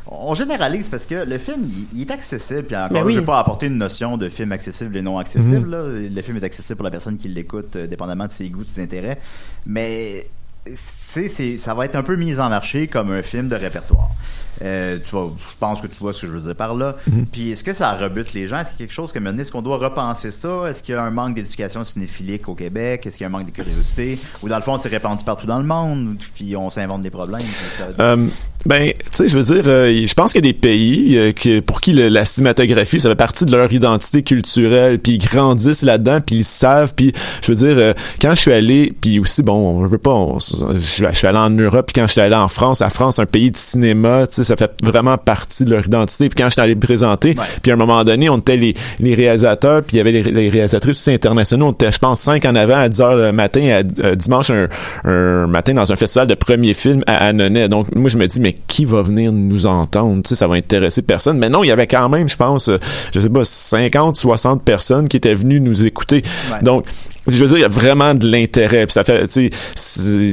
[0.09, 2.63] On généralise parce que le film, il, il est accessible.
[2.63, 3.13] Puis encore, Ben là, oui.
[3.13, 5.69] je ne vais pas apporter une notion de film accessible et non accessible.
[5.69, 5.83] là.
[5.85, 8.69] Le film est accessible pour la personne qui l'écoute, euh, dépendamment de ses goûts, de
[8.69, 9.19] ses intérêts.
[9.65, 10.27] Mais
[10.75, 14.09] c'est, c'est, ça va être un peu mis en marché comme un film de répertoire.
[14.63, 16.95] Euh, tu vois, je pense que tu vois ce que je veux dire par là.
[17.31, 18.59] Puis est-ce que ça rebute les gens?
[18.59, 20.65] Est-ce qu'il y a quelque chose que maintenant, est-ce qu'on doit repenser ça?
[20.69, 23.05] Est-ce qu'il y a un manque d'éducation cinéphilique au Québec?
[23.05, 24.17] Est-ce qu'il y a un manque de curiosité?
[24.41, 27.41] Ou dans le fond, c'est répandu partout dans le monde, puis on s'invente des problèmes?
[27.99, 28.27] Euh,
[28.65, 31.31] ben, tu sais, je veux dire, euh, je pense qu'il y a des pays euh,
[31.31, 35.17] que, pour qui le- la cinématographie, ça fait partie de leur identité culturelle, puis ils
[35.19, 39.43] grandissent là-dedans, puis ils savent, puis je veux dire, quand je suis allé, puis aussi,
[39.43, 42.13] bon, on veut pas, on- je, suis- je suis allé en Europe, puis quand je
[42.13, 45.17] suis allé en France, la France, un pays de cinéma, tu sais, ça fait vraiment
[45.17, 48.03] partie de leur identité, puis quand je suis allé me présenter, puis à un moment
[48.03, 51.67] donné, on était les, les réalisateurs, puis il y avait les, les réalisatrices aussi internationaux,
[51.67, 54.49] on était, je pense, cinq en avant à 10 heures le matin, à, euh, dimanche,
[54.49, 54.67] un,
[55.03, 57.67] un matin dans un festival de premier film à Annonay.
[57.69, 60.21] Donc, moi, je me dis, mais qui va venir nous entendre?
[60.23, 61.37] Tu sais, ça va intéresser personne.
[61.37, 62.77] Mais non, il y avait quand même, je pense, euh,
[63.13, 66.23] je sais pas, 50, 60 personnes qui étaient venues nous écouter.
[66.51, 66.61] Ouais.
[66.61, 66.85] Donc,
[67.27, 68.85] je veux dire, il y a vraiment de l'intérêt.
[68.85, 69.49] Puis ça fait, tu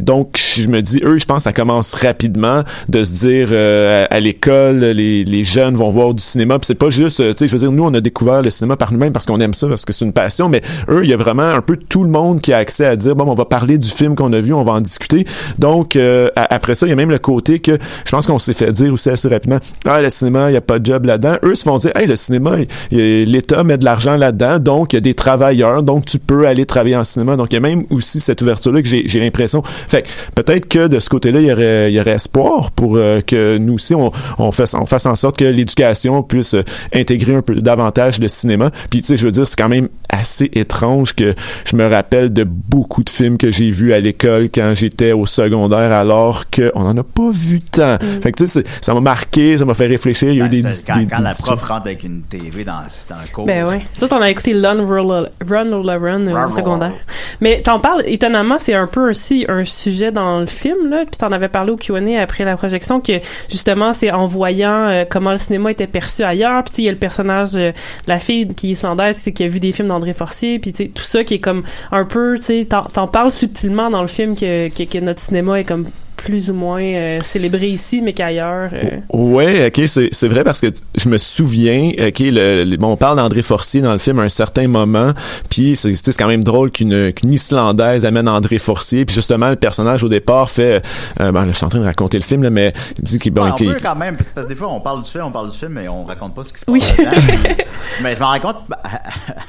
[0.02, 4.20] donc je me dis, eux, je pense, ça commence rapidement de se dire euh, à,
[4.20, 6.58] l'école, les, les jeunes vont voir du cinéma.
[6.58, 8.50] Puis c'est pas juste, euh, tu sais, je veux dire, nous, on a découvert le
[8.50, 10.48] cinéma par nous-mêmes parce qu'on aime ça, parce que c'est une passion.
[10.48, 12.96] Mais eux, il y a vraiment un peu tout le monde qui a accès à
[12.96, 15.24] dire, bon, on va parler du film qu'on a vu, on va en discuter.
[15.58, 18.54] Donc euh, après ça, il y a même le côté que je pense qu'on s'est
[18.54, 21.36] fait dire aussi assez rapidement, ah, le cinéma, il y a pas de job là-dedans.
[21.42, 22.56] Eux se font dire, hey, le cinéma,
[22.90, 26.66] l'État met de l'argent là-dedans, donc il y a des travailleurs, donc tu peux aller
[26.66, 27.36] travailler en cinéma.
[27.36, 29.62] Donc il y a même aussi cette ouverture-là que j'ai l'impression.
[29.64, 33.58] Fait peut-être que de ce côté-là, il y aurait, y aurait espoir pour euh, que
[33.58, 37.42] nous aussi, on, on, fasse, on fasse en sorte que l'éducation puisse euh, intégrer un
[37.42, 38.70] peu davantage le cinéma.
[38.90, 42.32] Puis tu sais, je veux dire, c'est quand même assez étrange que je me rappelle
[42.32, 46.82] de beaucoup de films que j'ai vus à l'école quand j'étais au secondaire, alors qu'on
[46.82, 47.96] n'en a pas vu tant.
[48.22, 50.30] Fait que tu sais, ça m'a marqué, ça m'a fait réfléchir.
[50.30, 51.86] Il y a eu des, Ben, c'est quand, des- quand des- la des- prof rentre
[51.86, 52.72] avec une TV dans,
[53.08, 53.46] dans le cours.
[53.46, 53.80] Ben ouais.
[53.94, 56.92] Ça, on a écouté Run, Roll, Run, euh, Run, au secondaire.
[57.40, 61.04] Mais t'en parles, étonnamment, c'est un peu aussi un sujet dans le film, là.
[61.04, 63.12] Puis t'en avais parlé au Q&A après la projection que,
[63.50, 66.62] justement, c'est en voyant euh, comment le cinéma était perçu ailleurs.
[66.64, 69.20] Puis tu sais, il y a le personnage euh, de la fille qui est islandaise,
[69.22, 70.58] qui, qui a vu des films d'André Forcier.
[70.58, 74.08] Puis tout ça qui est comme un peu, tu sais, t'en, parles subtilement dans le
[74.08, 75.86] film que, que notre cinéma est comme
[76.24, 78.70] plus ou moins euh, célébré ici, mais qu'ailleurs.
[78.72, 78.98] euh.
[79.12, 82.96] Ouais, ok, c'est c'est vrai parce que je me souviens, ok, le, le- bon, on
[82.96, 85.12] parle d'André Forcier dans le film à un certain moment,
[85.50, 89.56] puis c'est c'est quand même drôle qu'une qu'une Islandaise amène André Forcier, puis justement le
[89.56, 90.82] personnage au départ fait,
[91.20, 93.32] euh, ben, je suis en train de raconter le film là, mais il dit qu'il
[93.32, 95.30] bon, Ouais, on peut quand même, parce que des fois, on parle du film, on
[95.32, 97.04] parle du film, mais on raconte pas ce qui se passe Oui.
[97.04, 97.54] dedans.
[98.02, 98.78] mais je m'en rends compte bah,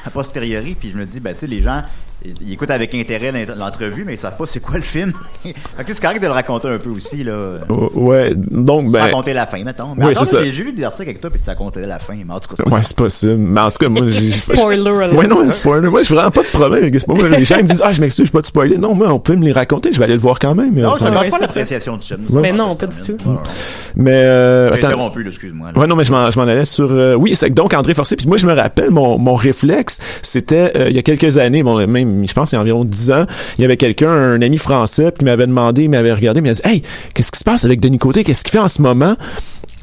[0.05, 1.81] à, posteriori, puis je me dis, ben, tu sais, les gens,
[2.41, 5.13] ils écoutent avec intérêt l'entrevue, mais ils savent pas c'est quoi le film.
[5.85, 7.59] c'est correct de le raconter un peu aussi, là.
[7.95, 9.95] ouais, donc ben, raconter la fin, mettons.
[9.95, 10.43] Mais Oui, c'est ça.
[10.43, 12.55] j'ai j'ai lu des articles avec toi, puis ça racontait la fin, mais en tout
[12.55, 12.63] cas.
[12.69, 15.13] ouais, c'est possible, mais en tout cas moi, j'ai Spoiler alert.
[15.13, 15.89] Ouais, non, un spoiler.
[15.89, 18.25] Moi, je vraiment pas de problème avec les gens ils me disent, ah, je m'excuse,
[18.27, 18.77] je peux pas te spoiler.
[18.77, 20.73] Non, moi, on peut me les raconter, je vais aller le voir quand même.
[20.73, 22.19] Non, ça ne pas l'appréciation du film.
[22.29, 23.17] Mais Ça, non, pas du tout.
[23.95, 24.87] Mais, euh, J'ai attends.
[24.87, 25.69] interrompu, excuse-moi.
[25.75, 26.91] Ouais, non, mais je m'en, allais sur.
[26.91, 28.17] euh, oui, c'est donc André Forcier.
[28.17, 31.63] Puis moi, je me rappelle mon, mon réflexe, c'était euh, il y a quelques années,
[31.63, 33.25] bon, même, je pense, il y a environ 10 ans,
[33.57, 36.53] il y avait quelqu'un, un ami français, qui m'avait demandé, il m'avait regardé, il m'a
[36.53, 36.81] dit, hey,
[37.13, 38.23] qu'est-ce qui se passe avec Denis Côté?
[38.23, 39.15] Qu'est-ce qu'il fait en ce moment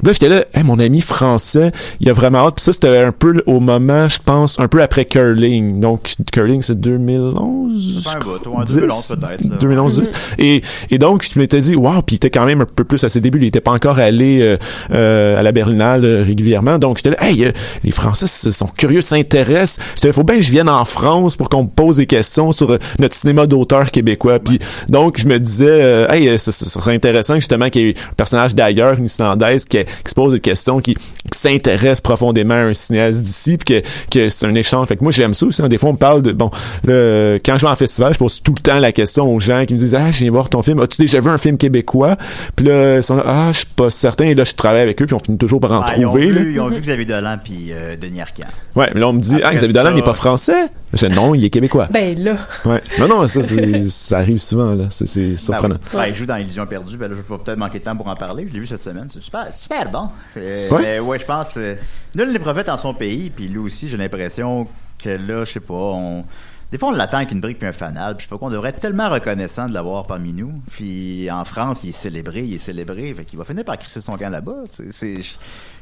[0.03, 2.55] Là, j'étais là, hey, mon ami français, il a vraiment hâte.
[2.55, 5.79] Puis ça, c'était un peu au moment, je pense, un peu après Curling.
[5.79, 8.01] Donc, Curling, c'est 2011.
[8.03, 9.55] Ça fait un bout, ouais, 10, 2011 peut-être, là.
[9.61, 10.13] 2011, 10.
[10.39, 10.61] Et,
[10.91, 13.09] et donc, je m'étais dit, wow, puis il était quand même un peu plus à
[13.09, 13.39] ses débuts.
[13.39, 14.57] Il était pas encore allé euh,
[14.91, 16.77] euh, à la Berlinale euh, régulièrement.
[16.79, 19.79] Donc, j'étais là, hey, les Français sont curieux, s'intéressent.
[19.95, 22.51] J'étais là, faut bien que je vienne en France pour qu'on me pose des questions
[22.51, 24.39] sur notre cinéma d'auteur québécois.
[24.39, 28.15] Puis, donc, je me disais, hey, ça, ça serait intéressant justement qu'il y ait un
[28.15, 32.57] personnage d'ailleurs, une Islandaise, qui, qui se pose des questions, qui, qui s'intéresse profondément à
[32.63, 34.87] un cinéaste d'ici, puis que, que c'est un échange.
[34.87, 35.61] Fait que moi, j'aime ça aussi.
[35.61, 35.67] hein.
[35.67, 36.49] Des fois, on me parle de, bon,
[36.85, 39.65] le, quand je vais en festival, je pose tout le temps la question aux gens
[39.65, 40.79] qui me disent, ah, je viens voir ton film.
[40.79, 42.15] As-tu déjà vu un film québécois?
[42.55, 44.25] Puis là, ils sont là, ah, je suis pas certain.
[44.25, 46.09] Et là, je travaille avec eux, puis on finit toujours par en Ah, ils, ont
[46.09, 48.43] trouver, vu, ils ont vu Xavier Dolan puis euh, Denis Arcand.
[48.75, 50.67] Ouais, mais là, on me dit, Après ah, Xavier Dolan ça- n'est pas français.
[50.95, 51.87] Je dis, non, il est québécois.
[51.91, 52.35] Ben là.
[52.65, 52.81] Ouais.
[52.99, 54.85] Non, non, ça, c'est- ça arrive souvent, là.
[54.91, 55.75] C'est, Ben surprenant.
[55.93, 55.99] oui.
[55.99, 56.97] Ben, il joue dans Illusion perdue.
[56.97, 58.45] Ben là, je vais peut-être manquer de temps pour en parler.
[58.47, 59.07] Je l'ai vu cette semaine.
[59.11, 60.09] C'est super, c'est super bon.
[60.37, 60.81] Euh, Ouais.
[60.81, 61.57] Mais ouais, je pense.
[61.57, 61.75] Euh,
[62.15, 63.29] nul n'est prophète en son pays.
[63.29, 64.67] Puis lui aussi, j'ai l'impression
[65.01, 66.25] que là, je sais pas, on.
[66.71, 68.15] Des fois, on l'attend avec une brique puis un fanal.
[68.15, 70.51] Puis je sais pas qu'on devrait être tellement reconnaissant de l'avoir parmi nous.
[70.71, 73.13] Puis en France, il est célébré, il est célébré.
[73.13, 74.63] Fait qu'il va finir par crisser son camp là-bas.
[74.75, 75.33] Tu sais, c'est- je,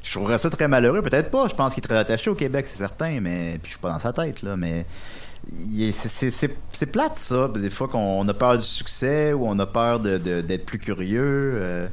[0.04, 1.02] je trouverais ça très malheureux.
[1.02, 1.48] Peut-être pas.
[1.48, 3.20] Je pense qu'il est très attaché au Québec, c'est certain.
[3.22, 4.58] Mais puis je suis pas dans sa tête là.
[4.58, 4.86] Mais
[5.94, 10.18] c'est- plate ça, des fois qu'on a peur du succès ou on a peur de-
[10.18, 11.54] de- d'être plus curieux.
[11.56, 11.88] euh,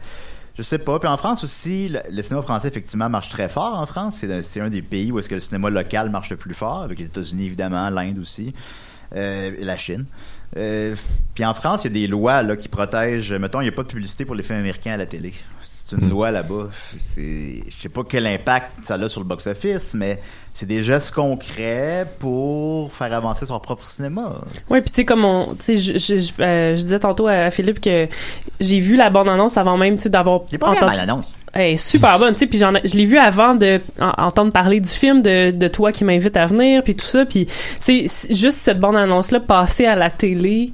[0.59, 0.99] je sais pas.
[0.99, 4.25] Puis en France aussi, le, cinéma français effectivement marche très fort en France.
[4.43, 6.99] C'est un- des pays où est-ce que le cinéma local marche le plus fort, avec
[6.99, 8.53] les États-Unis évidemment, l'Inde aussi,
[9.15, 10.05] euh, la Chine.
[10.57, 10.97] Euh,
[11.35, 13.33] puis en France, il y a des lois qui protègent.
[13.35, 15.33] Mettons, il n'y a pas de publicité pour les films américains à la télé.
[15.89, 16.69] C'est une loi là-bas.
[16.99, 20.21] C'est, je sais pas quel impact ça a sur le box-office, mais
[20.53, 24.43] c'est des gestes concrets pour faire avancer son propre cinéma.
[24.69, 27.27] Ouais, puis tu sais comme on, tu sais, je, je, je, euh, je disais tantôt
[27.29, 28.07] à Philippe que
[28.61, 31.35] j'ai vu la bande annonce avant même, tu sais, d'avoir Il est pas bien l'annonce.
[31.55, 34.13] Elle est super bonne, tu sais, puis j'en ai- je l'ai vu avant de en-
[34.27, 37.47] entendre parler du film, de, de toi qui m'invite à venir, puis tout ça, puis
[37.83, 40.71] tu sais, juste cette bande annonce là passer à la télé.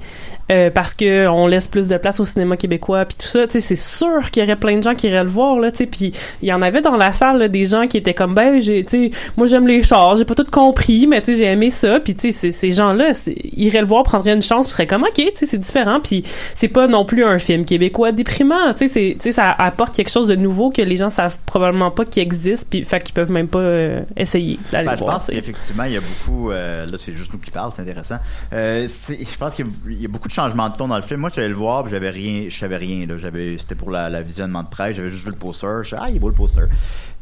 [0.52, 3.52] Euh, parce que on laisse plus de place au cinéma québécois puis tout ça tu
[3.52, 5.78] sais c'est sûr qu'il y aurait plein de gens qui iraient le voir là tu
[5.78, 8.35] sais puis il y en avait dans la salle là, des gens qui étaient comme
[8.35, 11.38] ben j'ai tu sais moi j'aime les chars j'ai pas tout compris mais tu sais
[11.38, 13.12] j'ai aimé ça puis tu sais ces gens là
[13.57, 16.22] iraient le voir prendraient une chance puis seraient comme ok tu sais c'est différent puis
[16.57, 19.94] c'est pas non plus un film québécois déprimant tu sais c'est tu sais ça apporte
[19.94, 23.14] quelque chose de nouveau que les gens savent probablement pas qui existe puis fait qu'ils
[23.14, 26.00] peuvent même pas euh, essayer d'aller Ben, le je voir pense qu'effectivement, il y a
[26.00, 26.50] beaucoup.
[26.50, 28.16] euh, là, c'est juste nous qui parlons, c'est intéressant.
[28.52, 31.20] Euh, je pense qu'il y a beaucoup de changements de ton dans le film.
[31.20, 33.07] Moi, j'allais le voir, j'avais rien, je savais rien.
[33.07, 33.16] Là.
[33.18, 34.97] J'avais, c'était pour la, la visionnement de presse.
[34.97, 35.83] J'avais juste vu le poster.
[35.85, 36.62] Je ah, il est beau le poster.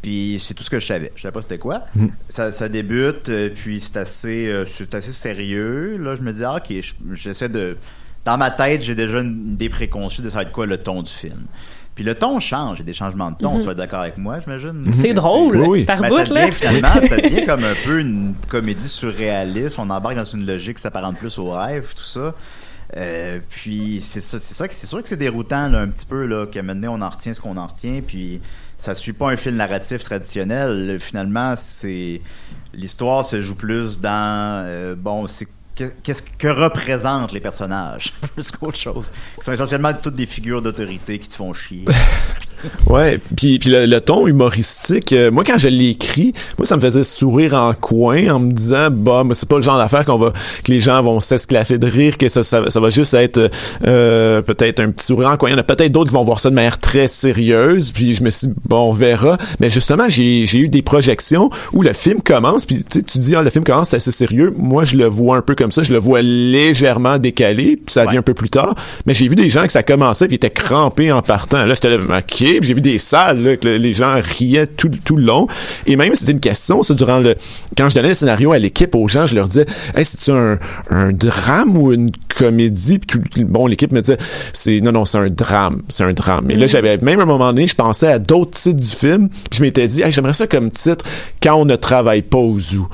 [0.00, 1.12] Puis c'est tout ce que je savais.
[1.16, 1.82] Je savais pas c'était quoi.
[2.28, 5.96] Ça, ça débute, euh, puis c'est assez, euh, c'est assez sérieux.
[5.98, 7.76] Là, je me dis, ah, ok, je- j'essaie de.
[8.24, 11.02] Dans ma tête, j'ai déjà une idée préconçue de ça va être quoi le ton
[11.02, 11.42] du film.
[11.94, 13.58] Puis le ton change, il y a des changements de ton.
[13.58, 14.90] Tu vas être d'accord avec moi, j'imagine.
[14.94, 15.84] c'est drôle Oui, oui.
[15.84, 19.78] par Ben, bout ça là devient, finalement, ça devient comme un peu une comédie surréaliste.
[19.78, 22.34] On embarque dans une logique qui s'apparente plus au rêve, tout ça.
[22.96, 26.46] Euh, puis c'est ça, c'est que- sûr que c'est déroutant là, un petit peu là,
[26.46, 28.40] qu'à maintenant on en retient ce qu'on en retient, puis
[28.76, 30.86] ça suit pas un fil narratif traditionnel.
[30.86, 32.20] Le- Finalement, c'est
[32.74, 38.50] l'histoire se joue plus dans euh, bon, c'est que- qu'est-ce que représentent les personnages plus
[38.50, 39.10] qu'autre chose.
[39.38, 41.86] Qui sont essentiellement toutes des figures d'autorité qui te font chier.
[42.86, 46.76] Ouais, puis puis le, le ton humoristique, euh, moi quand je l'ai écrit, moi ça
[46.76, 50.04] me faisait sourire en coin en me disant bah mais c'est pas le genre d'affaire
[50.04, 50.32] qu'on va
[50.64, 53.50] que les gens vont s'esclaffer de rire que ça ça, ça va juste être
[53.86, 55.50] euh, peut-être un petit sourire en coin.
[55.50, 58.14] Il y en a peut-être d'autres qui vont voir ça de manière très sérieuse, puis
[58.14, 61.82] je me suis dit, bon on verra, mais justement j'ai j'ai eu des projections où
[61.82, 64.52] le film commence puis tu sais tu dis ah le film commence c'est assez sérieux.
[64.56, 68.04] Moi je le vois un peu comme ça, je le vois légèrement décalé, puis ça
[68.06, 68.74] vient un peu plus tard,
[69.06, 71.64] mais j'ai vu des gens que ça commençait puis étaient crampés en partant.
[71.64, 74.90] Là j'étais là OK, j'ai vu des salles là, que le- les gens riaient tout,
[75.04, 75.46] tout le long.
[75.86, 77.34] Et même, c'était une question, ça, durant le...
[77.76, 80.58] Quand je donnais le scénario à l'équipe, aux gens, je leur disais, «Hey, c'est-tu un,
[80.90, 84.18] un drame ou une comédie?» Puis tout- bon, l'équipe me disait,
[84.52, 85.82] c'est non, non, c'est un drame.
[85.88, 86.50] C'est un drame.
[86.50, 89.28] Et là, j'avais, même à un moment donné, je pensais à d'autres titres du film.
[89.28, 91.04] Puis je m'étais dit, hey, j'aimerais ça comme titre,
[91.42, 92.86] «Quand on ne travaille pas au zoo.»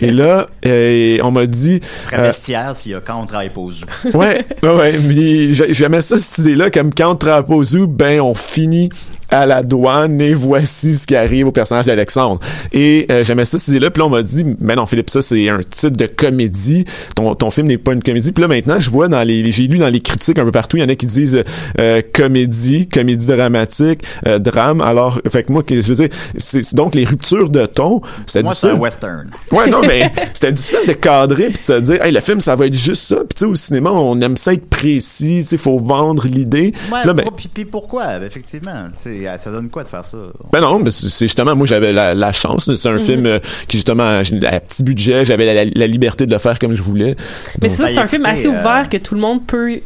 [0.00, 1.80] Et là, euh, on m'a dit...
[2.06, 3.86] Très euh, s'il y a quand on travaille pas aux zoo.
[4.14, 7.86] ouais, ouais, mais j'a- J'aimais ça, cette idée-là, comme quand on travaille pas au zoo,
[7.86, 8.88] ben, on finit
[9.30, 12.40] à la douane et voici ce qui arrive au personnage d'Alexandre.
[12.72, 13.90] Et euh, j'aimais ça, cette idée-là.
[13.90, 16.84] Puis là, on m'a dit, mais non, Philippe, ça, c'est un titre de comédie.
[17.14, 18.32] Ton, ton film n'est pas une comédie.
[18.32, 19.50] Puis là, maintenant, je vois dans les...
[19.52, 21.42] J'ai lu dans les critiques un peu partout, il y en a qui disent
[21.80, 24.80] euh, comédie, comédie dramatique, euh, drame.
[24.80, 28.52] Alors, fait que moi, je veux dire, c'est donc les ruptures de ton, c'est Moi,
[28.54, 28.70] c'est difficile.
[28.70, 29.30] un western.
[29.52, 32.56] Ouais, non, mais c'était difficile de cadrer puis de se dire, hey, le film, ça
[32.56, 33.16] va être juste ça.
[33.16, 36.72] Puis tu sais, au cinéma, on aime ça être précis, tu sais, faut vendre l'idée.
[36.92, 38.88] Ouais, Là, ben, puis, puis pourquoi, effectivement?
[39.02, 40.18] Tu ça donne quoi de faire ça?
[40.52, 42.72] ben non, mais c'est justement, moi, j'avais la, la chance.
[42.74, 46.32] C'est un film euh, qui, justement, à petit budget, j'avais la, la- la liberté de
[46.32, 47.16] le faire comme je voulais.
[47.62, 49.80] Mais c'est ça, c'est un film assez euh, ouvert que tout le monde peut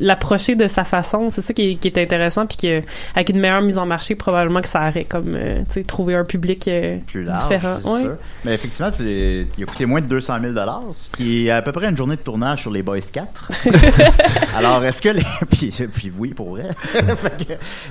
[0.00, 1.28] l'approcher de sa façon.
[1.30, 2.82] C'est ça qui est, qui est intéressant, puis que
[3.14, 6.14] avec une meilleure mise en marché, probablement que ça aurait comme euh, tu sais, trouvé
[6.14, 7.42] un public euh, plus large.
[7.42, 7.78] différent.
[7.82, 8.00] c'est Ouais.
[8.02, 8.14] sûr.
[8.44, 10.54] Mais effectivement, il a coûté moins de 200 000
[10.92, 13.48] ce qui est à peu près une journée de tournage sur les Boys 4.
[14.56, 15.22] Alors, est-ce que les...
[15.50, 16.64] puis, puis oui, pour vrai.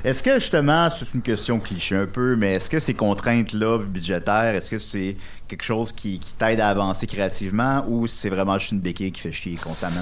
[0.06, 4.56] Est-ce que, justement, c'est une question cliché un peu, mais est-ce que ces contraintes-là budgétaires,
[4.56, 5.16] est-ce que c'est
[5.50, 9.22] quelque chose qui, qui t'aide à avancer créativement ou c'est vraiment juste une béquille qui
[9.22, 9.96] fait chier constamment?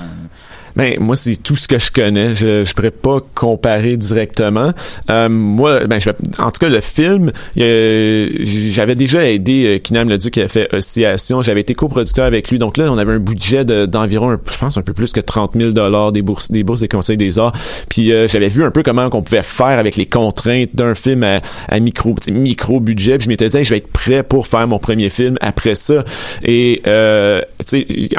[0.75, 2.35] Ben, moi, c'est tout ce que je connais.
[2.35, 4.71] Je, je pourrais pas comparer directement.
[5.09, 8.29] Euh, moi, ben, je en tout cas, le film, euh,
[8.69, 11.41] j'avais déjà aidé euh, Kinam Leduc qui a fait Oscillation.
[11.43, 12.59] J'avais été coproducteur avec lui.
[12.59, 15.53] Donc là, on avait un budget de- d'environ, je pense, un peu plus que 30
[15.55, 17.53] 000 dollars des bourses, des bourses des conseils des arts.
[17.89, 21.23] Puis euh, j'avais vu un peu comment qu'on pouvait faire avec les contraintes d'un film
[21.23, 23.17] à, à micro, micro budget.
[23.17, 26.03] Puis je m'étais dit, je vais être prêt pour faire mon premier film après ça.
[26.43, 27.41] Et euh,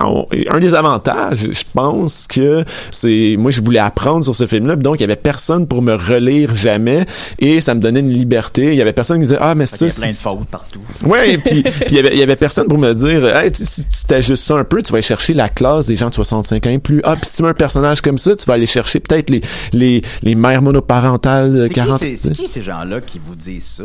[0.01, 4.77] on- un des avantages, je pense que c'est, moi, je voulais apprendre sur ce film-là.
[4.77, 7.05] Donc, il y avait personne pour me relire jamais,
[7.39, 8.67] et ça me donnait une liberté.
[8.73, 10.49] Il y avait personne qui me disait, ah, mais ça, y a plein de fautes
[10.51, 10.81] partout.
[11.05, 13.85] Ouais, puis puis il y avait il y avait personne pour me dire hey, si
[13.85, 16.67] tu t'ajustes ça un peu, tu vas aller chercher la classe des gens de 65
[16.67, 17.01] ans et plus.
[17.05, 19.41] Ah, puis si tu mets un personnage comme ça, tu vas aller chercher peut-être les
[19.73, 23.35] les les mères monoparentales de C'est qui, 40 ces- c'est qui ces gens-là qui vous
[23.35, 23.85] disent ça?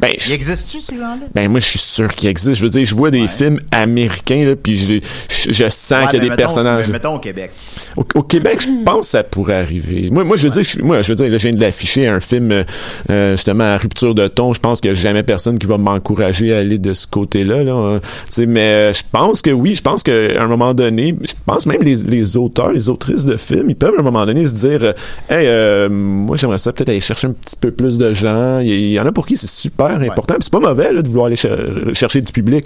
[0.00, 1.26] Ben, Il existe-tu ces gens-là?
[1.34, 2.54] ben moi je suis sûr qu'il existe.
[2.54, 6.02] Je veux dire, je vois des films américains là, puis je, les- je, je sens
[6.04, 6.88] Ouais, qu'il y a des mettons- personnages.
[6.88, 7.50] Mettons au Québec.
[7.96, 10.08] Au, au Québec, je pense que ça pourrait arriver.
[10.10, 12.06] Moi, moi, je veux dire, je, moi, je veux dire, là, je viens de l'afficher
[12.08, 12.64] un film euh,
[13.10, 14.52] euh, justement à rupture de ton.
[14.54, 17.62] Je pense qu'il n'y a jamais personne qui va m'encourager à aller de ce côté-là.
[17.64, 18.00] Là, hein.
[18.46, 21.82] Mais euh, je pense que oui, je pense qu'à un moment donné, je pense même
[21.82, 24.82] les, les auteurs, les autrices de films, ils peuvent à un moment donné se dire,
[25.30, 28.58] hey, euh, moi j'aimerais ça peut-être aller chercher un petit peu plus de gens.
[28.60, 30.34] Il y, en a pour qui c'est super important.
[30.40, 31.58] C'est pas mauvais là, de vouloir aller cher-
[31.94, 32.63] chercher du public.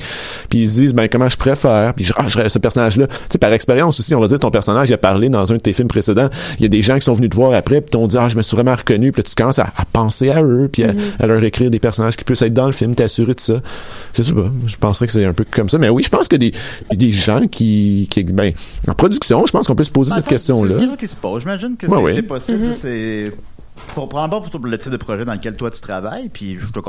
[0.49, 1.95] Puis ils se disent, ben comment je préfère.
[1.95, 4.51] Puis je, ah, je- ce personnage-là, tu sais, par expérience aussi, on va dire ton
[4.51, 6.29] personnage, il a parlé dans un de tes films précédents.
[6.59, 8.29] Il y a des gens qui sont venus te voir après, puis t'ont dit, ah,
[8.29, 9.13] je me suis vraiment reconnu.
[9.13, 11.79] Puis là, tu commences à, à penser à eux, puis à, à leur écrire des
[11.79, 13.61] personnages qui puissent être dans le film, t'assurer de ça.
[14.15, 14.51] Je sais pas.
[14.67, 15.79] Je penserais que c'est un peu comme ça.
[15.79, 16.53] Mais oui, je pense que des,
[16.93, 18.53] des gens qui, qui, ben,
[18.87, 20.69] en production, je pense qu'on peut se poser Ben, cette question-là.
[20.69, 21.41] C'est une question qui se pose.
[21.43, 22.15] J'imagine que c'est ouais.
[22.15, 22.75] c'est possible.
[22.81, 23.33] C'est
[23.95, 26.29] pour prendre pas pour le type de projet dans lequel toi tu travailles.
[26.33, 26.81] Puis je te,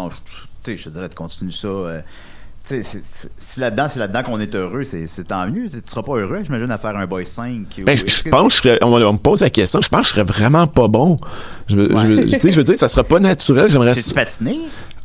[0.75, 1.67] je te dirais de continuer ça.
[1.67, 2.01] euh,
[2.69, 2.83] tu
[3.37, 5.67] si là-dedans, c'est là-dedans qu'on est heureux, c'est tant mieux.
[5.69, 7.65] Tu seras pas heureux, j'imagine, à faire un boy 5.
[7.79, 10.11] ou- Ben, je, pense que on, on me pose la question, je pense que je
[10.11, 11.17] serais vraiment pas bon.
[11.67, 13.69] Je, veux- je, veux- tu sais, je veux dire, ça sera pas naturel.
[13.69, 13.95] J'aimerais.
[13.95, 14.59] C'est-tu patiner?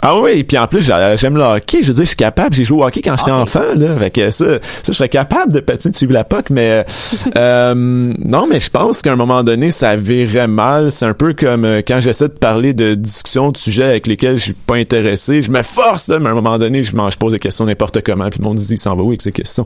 [0.07, 1.79] Ah oui, et puis en plus, j'a- j'aime le hockey.
[1.83, 2.55] Je veux dire, je suis capable.
[2.55, 3.39] J'ai joué au hockey quand j'étais Ok.
[3.43, 3.97] enfant, là.
[3.97, 6.85] Fait que ça, ça, je serais capable de patiner, de suivre la puck, mais
[7.39, 10.93] euh, non, mais je pense qu'à un moment donné, ça virait mal.
[10.93, 14.37] C'est un peu comme euh, quand j'essaie de parler de discussions, de sujets avec lesquels
[14.37, 15.43] je suis pas intéressé.
[15.43, 17.65] Je me force, là, mais à un moment donné, je, m'en- je pose des questions
[17.65, 19.65] n'importe comment, puis le monde dit, il s'en va où avec ces questions?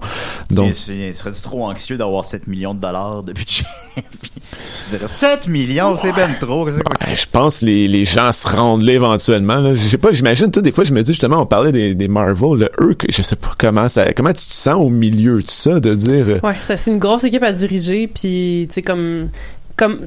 [0.51, 3.65] Donc, serais-tu trop anxieux d'avoir 7 millions de dollars de budget?
[4.23, 4.31] Puis,
[4.91, 6.69] tu dirais 7 millions, c'est ben trop.
[6.69, 9.57] Je pense que les, les gens se rendent là éventuellement.
[9.57, 9.75] Là.
[9.75, 12.09] Je sais pas, j'imagine, tu sais, des fois, je me dis justement, on parlait des,
[12.09, 15.51] Marvel, là, eux, je sais pas comment ça, comment tu te sens au milieu de
[15.51, 18.83] ça, de dire, euh, Ouais, ça c'est une grosse équipe à diriger, puis tu sais
[18.83, 19.29] comme
[19.77, 20.01] comme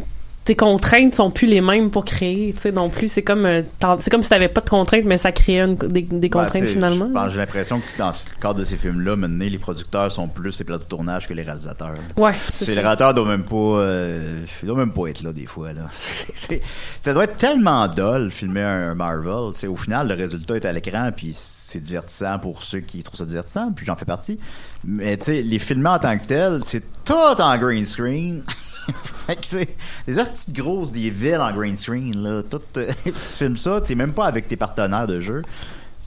[0.52, 3.08] tes contraintes sont plus les mêmes pour créer, tu sais non plus.
[3.08, 3.62] C'est comme euh,
[4.00, 6.66] c'est comme si t'avais pas de contraintes, mais ça créait une- des, des Ben, contraintes
[6.66, 7.30] tu finalement.
[7.30, 10.66] J'ai l'impression que dans le cadre de ces films-là, maintenant, les producteurs sont plus les
[10.66, 11.94] plateaux de tournage que les réalisateurs.
[12.18, 15.72] Ouais, C'est les réalisateurs doivent même pas, euh, doivent même pas être là des fois
[15.72, 15.84] là.
[17.02, 19.54] Ça doit être tellement dull filmer un Marvel.
[19.54, 23.18] C'est au final le résultat est à l'écran puis c'est divertissant pour ceux qui trouvent
[23.18, 24.38] ça divertissant puis j'en fais partie.
[24.84, 28.44] Mais tu sais les films en tant que tels c'est tout en green screen.
[29.28, 29.76] fait que c'est
[30.08, 32.44] des astuces grosses des villes en green screen là.
[32.50, 35.42] Tout, euh, tu filmes ça, t'es même pas avec tes partenaires de jeu.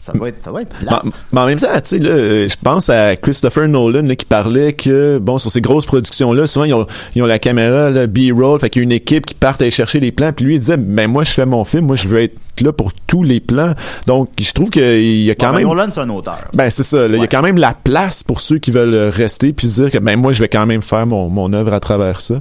[0.04, 1.00] Ça doit être, ça doit être plate.
[1.02, 4.14] Mais, mais en même temps, tu sais, là, euh, je pense à Christopher Nolan là,
[4.16, 7.88] qui parlait que, bon, sur ces grosses productions-là, souvent, ils ont, ils ont la caméra,
[7.88, 10.44] là, B-roll, fait qu'il y a une équipe qui part aller chercher les plans, puis
[10.44, 12.92] lui, il disait, ben moi, je fais mon film, moi, je veux être là pour
[13.06, 13.72] tous les plans.
[14.06, 15.68] Donc, je trouve qu'il y a quand Bon, ben, même...
[15.68, 16.38] Nolan c'est un auteur.
[16.52, 19.08] Ben c'est ça, là, il y a quand même la place pour ceux qui veulent
[19.08, 21.72] rester puis se dire que ben moi je vais quand même faire mon, mon œuvre
[21.72, 22.34] à travers ça.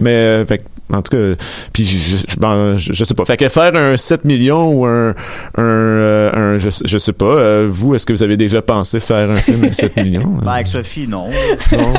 [0.00, 1.34] Mais euh, fait que, en tout cas,
[1.72, 3.24] puis je, je, ben, je, je sais pas.
[3.24, 5.10] Fait que faire un 7 millions ou un
[5.56, 9.00] un, euh, un je, je sais pas, euh, vous est-ce que vous avez déjà pensé
[9.00, 11.28] faire un film à 7 millions Ben, Euh, avec Sophie, non.
[11.72, 11.92] Non,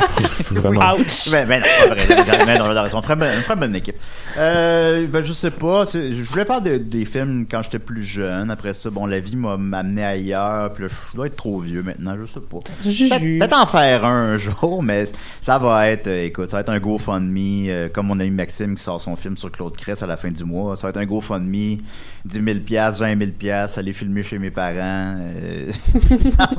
[0.52, 0.94] vraiment.
[0.96, 1.30] Ouch.
[1.32, 2.46] Ben, ben non, c'est pas vrai.
[2.46, 2.98] Ben, non, t'as raison.
[2.98, 3.96] On ferait, ben- on ferait une bonne équipe.
[4.38, 5.86] Euh, ben, je sais pas.
[5.86, 8.52] Je voulais faire de- des films quand j'étais plus jeune.
[8.52, 10.72] Après ça, bon, la vie m'a m'a amené ailleurs.
[10.74, 12.16] Puis là, je dois être trop vieux maintenant.
[12.22, 12.58] Je sais pas.
[12.60, 15.08] Peut- Peut-être en faire un, un jour, mais
[15.42, 18.75] ça va être, euh, écoute, ça va être un GoFundMe, euh, comme mon ami Maxime
[18.76, 20.76] qui sort son film sur Claude Cress à la fin du mois.
[20.78, 21.78] Ça va être un GoFundMe,
[22.26, 25.18] 10 000 piastres, 20 000 piastres, aller filmer chez mes parents.
[25.20, 25.72] euh,
[26.38, 26.50] ça,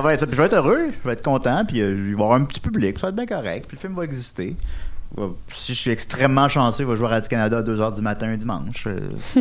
[0.00, 2.08] va, être- ça je vais être heureux, je vais être content, puis euh, il va
[2.10, 4.56] y avoir un petit public, ça va être bien correct, puis le film va exister.
[5.16, 8.28] Va- si je suis extrêmement chanceux, il va jouer à Radio-Canada à 2h du matin
[8.28, 8.86] un dimanche.
[8.86, 8.98] Euh,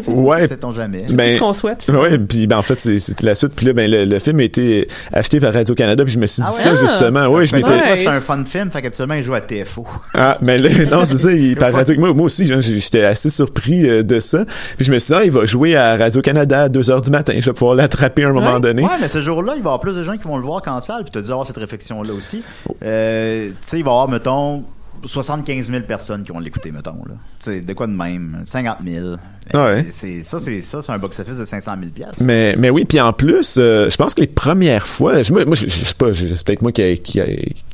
[0.07, 0.47] Ouais.
[0.47, 0.99] Sait-on jamais.
[1.07, 1.85] C'est Ben, ce qu'on souhaite.
[1.89, 4.39] Ouais, puis ben en fait c'est- c'était la suite puis là ben le, le film
[4.39, 6.57] a été acheté par Radio Canada puis je me suis dit Ah ouais?
[6.57, 6.75] ça Ah!
[6.75, 7.25] justement.
[7.27, 9.85] Ouais, je Mais m'étais c'est un fun film, fait qu'habituellement, il joue à TFO.
[10.13, 13.29] Ah, mais là, non, c'est ça, il par Radio moi, moi aussi, j'ai- j'étais assez
[13.29, 14.45] surpris euh, de ça.
[14.77, 17.33] Puis je me suis dit, ah, il va jouer à Radio-Canada à 2h du matin.
[17.37, 18.59] Je vais pouvoir l'attraper à un moment Ouais.
[18.59, 18.83] donné.
[18.83, 20.61] Ouais, mais ce jour-là, il va y avoir plus de gens qui vont le voir
[20.61, 22.43] qu'en salle, puis tu as dû avoir cette réflexion-là aussi.
[22.83, 24.63] Euh, tu sais, il va y avoir, mettons,
[25.05, 27.01] 75 000 personnes qui vont l'écouter, mettons.
[27.05, 27.61] Là.
[27.61, 28.41] De quoi de même?
[28.45, 29.15] 50 000.
[29.53, 29.85] Ah ouais.
[29.91, 32.23] C'est, ça, c'est ça, c'est un box-office de 500 000 piastres.
[32.23, 35.43] Mais, mais oui, puis en plus, euh, je pense que les premières fois, je, moi,
[35.45, 37.21] moi, je, je sais pas, c'est peut-être moi qui, qui,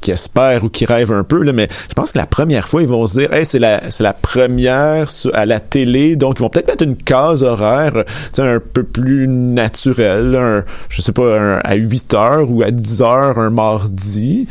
[0.01, 2.81] qui espère ou qui rêve un peu, là, mais je pense que la première fois,
[2.81, 6.41] ils vont se dire, hey, c'est la, c'est la première à la télé, donc ils
[6.41, 8.03] vont peut-être mettre une case horaire,
[8.39, 13.01] un peu plus naturelle, un, je sais pas, un, à 8 heures ou à 10
[13.01, 14.47] heures un mardi.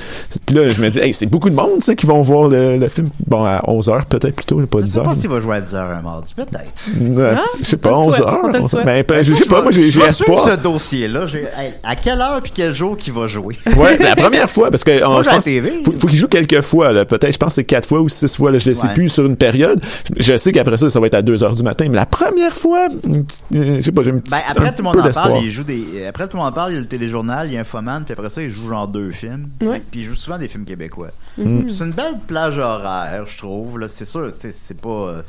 [0.47, 2.68] Puis là, je me dis, hey, c'est beaucoup de monde, ça, qui vont voir le,
[2.77, 5.41] le film, bon, à 11 heures peut-être plutôt, pas Je 10 sais pas s'il va
[5.41, 6.89] jouer à 10 h un mardi, peut-être.
[7.01, 8.41] Euh, je sais pas, le 11 souhaite, heures?
[8.45, 8.85] on te le 11 souhaite.
[8.87, 10.45] Ben, ben, je sais pas, moi, j'ai Je espoir.
[10.49, 11.27] ce dossier-là.
[11.83, 13.57] À quelle heure puis quel jour qu'il va jouer?
[13.77, 15.81] Ouais, la première fois, parce que Moi, je pense, TV.
[15.85, 17.05] faut, faut qu'il joue quelques fois, là.
[17.05, 18.59] Peut-être, je pense que c'est quatre fois ou six fois, là.
[18.59, 19.81] Je ne sais plus sur une période.
[20.17, 21.87] Je sais qu'après ça, ça va être à 2 heures du matin.
[21.89, 24.73] Mais la première fois, petite, euh, je sais pas, j'ai une petite, Ben, après, un
[24.73, 26.07] tout le monde en parle, il joue des.
[26.09, 28.03] Après, tout le monde en parle, il y a le téléjournal, il y a Infoman,
[28.05, 29.49] puis après ça, il joue genre deux films.
[29.59, 31.09] Puis il joue souvent des films québécois.
[31.37, 31.71] Mm.
[31.71, 33.79] C'est une belle plage horaire, je trouve.
[33.79, 34.89] Là, c'est sûr, tu sais, c'est pas.
[34.89, 35.23] euh,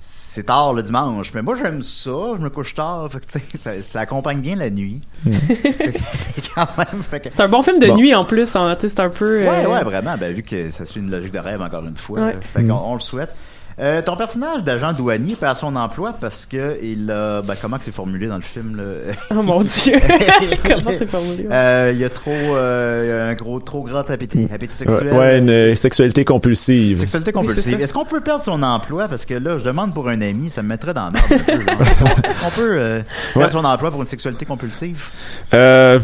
[0.00, 3.80] C'est tard le dimanche, mais moi j'aime ça, je me couche tard, fait que, ça,
[3.82, 5.00] ça accompagne bien la nuit.
[5.26, 7.96] Que- C'est un bon film de Bon.
[7.96, 8.54] nuit en plus.
[8.56, 9.40] hein, tu sais, c'est un peu.
[9.40, 10.16] Ouais, euh, ouais, vraiment.
[10.18, 12.20] Ben, vu que ça suit une logique de rêve, encore une fois.
[12.20, 12.32] Ouais.
[12.34, 12.38] là.
[12.54, 13.34] Fait qu'on on le souhaite.
[13.78, 17.42] Euh, ton personnage d'agent douanier perd son emploi parce que il a.
[17.42, 19.12] Ben, comment que c'est formulé dans le film, là?
[19.38, 20.00] Oh mon dieu.
[20.66, 21.42] Comment c'est formulé?
[21.42, 21.52] ouais.
[21.52, 22.30] Euh, il y a trop.
[22.30, 24.48] euh, un gros, trop grand appétit.
[24.50, 25.08] Appétit sexuel.
[25.12, 27.00] Ouais, ouais, une euh, sexualité compulsive.
[27.00, 27.78] Sexualité compulsive.
[27.78, 29.08] Est-ce qu'on peut perdre son emploi?
[29.08, 31.36] Parce que là, je demande pour un ami, ça me mettrait dans peu.
[31.36, 31.80] genre.
[32.24, 33.00] Est-ce qu'on peut euh,
[33.34, 33.50] perdre Ouais.
[33.60, 35.04] son emploi pour une sexualité compulsive?
[35.52, 36.00] Euh,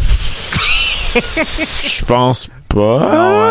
[1.14, 2.99] je pense pas.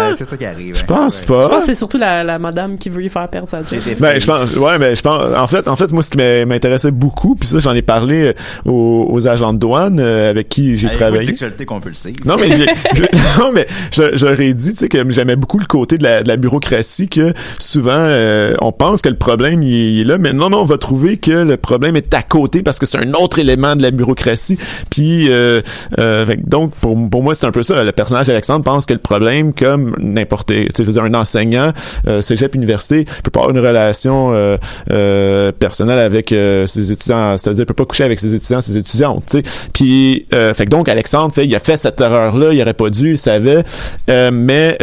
[0.09, 0.75] ouais, c'est ça qui arrive.
[0.75, 0.85] Je hein.
[0.87, 1.25] pense Ouais.
[1.27, 1.59] Je pense pas.
[1.59, 3.79] que c'est surtout la, la madame qui veut lui faire perdre sa job.
[3.99, 6.91] Ben, je pense, ouais, mais je pense, en fait, en fait, moi, ce qui m'intéressait
[6.91, 8.33] beaucoup, puis ça, j'en ai parlé euh,
[8.69, 11.25] aux, aux agents de douane euh, avec qui j'ai travaillé.
[11.25, 12.15] sexualité compulsive.
[12.25, 12.47] Non, mais
[13.39, 16.27] non, mais je- j'aurais dit, tu sais, que j'aimais beaucoup le côté de la, de
[16.27, 20.17] la bureaucratie, que souvent, euh, on pense que le problème, il est, il est là,
[20.17, 22.97] mais non, non, on va trouver que le problème est à côté parce que c'est
[22.97, 24.57] un autre élément de la bureaucratie.
[24.89, 25.61] Puis, euh,
[25.99, 27.83] euh, donc, pour, pour moi, c'est un peu ça.
[27.83, 31.73] Le personnage d'Alexandre pense que le problème, comme n'importe, un enseignant,
[32.07, 34.57] euh, cégep université, peut pas avoir une relation euh,
[34.89, 39.23] euh, personnelle avec euh, ses étudiants, c'est-à-dire peut pas coucher avec ses étudiants, ses étudiantes,
[39.29, 39.69] tu sais.
[39.73, 43.11] Puis, fait que donc Alexandre fait, il a fait cette erreur-là, il aurait pas dû,
[43.11, 43.63] il savait,
[44.07, 44.77] mais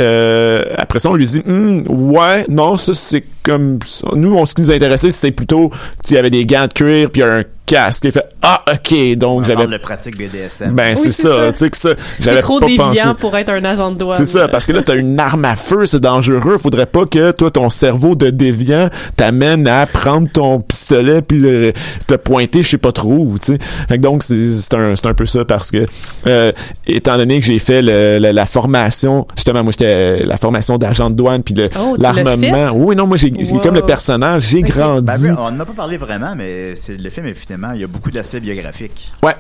[0.76, 3.78] après ça on lui dit, Hum, ouais, non, ça c'est comme,
[4.14, 5.70] nous, on, ce qui nous intéressait, c'est plutôt,
[6.10, 8.04] il y avait des gants de cuir puis un casque.
[8.04, 10.74] Il fait, ah, ok, donc On j'avais de pratique BDSM.
[10.74, 11.52] ben, Oui, c'est ça, ça.
[11.52, 12.94] tu sais que ça, C'est j'avais trop pas pensé.
[12.96, 14.16] déviant pour être un agent de douane.
[14.16, 16.58] C'est ça, parce que là, t'as une arme à feu, c'est dangereux.
[16.58, 21.72] Faudrait pas que toi, ton cerveau de déviant t'amène à prendre ton pistolet puis le,
[22.06, 23.58] te pointer, je sais pas trop où, tu sais.
[23.88, 25.86] Fait que donc, c'est un, c'est un peu ça parce que,
[26.26, 26.52] euh,
[26.86, 31.10] étant donné que j'ai fait le- le- la formation, justement, moi, j'étais la formation d'agent
[31.10, 32.70] de douane puis le- Oh, l'armement.
[32.74, 33.58] Oui, non, moi, j'ai Wow.
[33.60, 35.04] comme le personnage, j'ai grandi.
[35.06, 37.26] Ben, on n'en a pas parlé vraiment, mais c'est le film,
[37.74, 39.10] il y a beaucoup d'aspects biographiques.
[39.22, 39.34] ouais.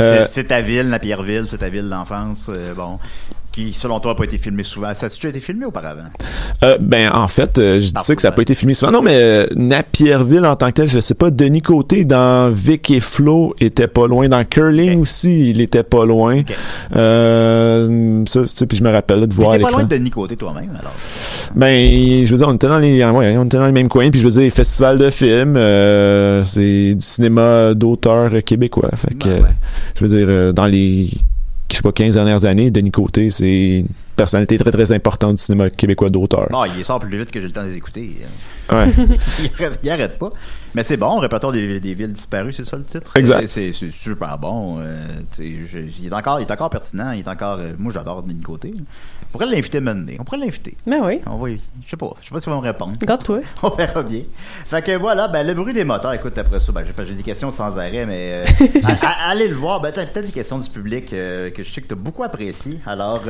[0.00, 2.98] Euh, C'est- ta ville, la Pierreville, c'est ta ville d'enfance, euh, bon,
[3.54, 4.92] qui, selon toi, n'a pas été filmé souvent.
[4.94, 6.02] Ça a-tu été filmé auparavant?
[6.64, 8.90] Euh, ben en fait, euh, je dis ça que ça n'a pas été filmé souvent.
[8.90, 11.30] Non, mais euh, Napierville en tant que tel, je sais pas.
[11.30, 14.28] Denis Côté dans Vic et Flo était pas loin.
[14.28, 16.42] Dans Curling aussi, il était pas loin.
[16.96, 19.78] Euh, ça, tu sais, puis je me rappelle là, de voir T'es pas l'écran.
[19.78, 20.92] loin de Denis Côté toi-même, alors.
[21.54, 24.10] Ben, je veux dire, on était dans les, ouais, on était dans les mêmes coins.
[24.10, 28.90] Puis je veux dire, festival de films, euh, c'est du cinéma d'auteur québécois.
[28.96, 29.48] Fait que, Ben ouais.
[29.94, 31.10] je veux dire, dans les,
[31.74, 33.84] je sais pas, 15 dernières années, Denis Côté, c'est
[34.14, 36.48] personnalité très très importante du cinéma québécois d'auteur.
[36.50, 38.16] Bon, il sort plus vite que j'ai le temps de les écouter.
[38.72, 38.86] Ouais.
[39.40, 40.30] il, arrête, il arrête pas.
[40.74, 43.12] Mais c'est bon, répertoire des, des villes disparues, c'est ça le titre?
[43.16, 43.42] Exact.
[43.42, 44.78] Et C'est c'est super bon.
[44.80, 45.06] euh,
[45.36, 47.12] tu je- il, est encore, il est encore pertinent.
[47.12, 47.58] Il est encore.
[47.60, 48.72] euh, moi, j'adore Denis Côté.
[48.76, 50.14] On pourrait l'inviter maintenant.
[50.18, 50.76] On pourrait l'inviter.
[50.86, 51.20] Mais oui.
[51.26, 52.10] On va y- Je sais pas.
[52.20, 52.94] Je sais pas s'il va me répondre.
[53.02, 53.40] Garde-toi.
[53.62, 54.22] On verra bien.
[54.66, 57.22] Fait que voilà, ben, le bruit des moteurs, écoute, après ça, ben, j'ai j'ai des
[57.22, 59.80] questions sans arrêt, mais euh, à- à- allez le voir.
[59.80, 62.80] Ben, t'as peut-être des questions du public euh, que je sais que t'as beaucoup apprécié.
[62.86, 63.22] Alors,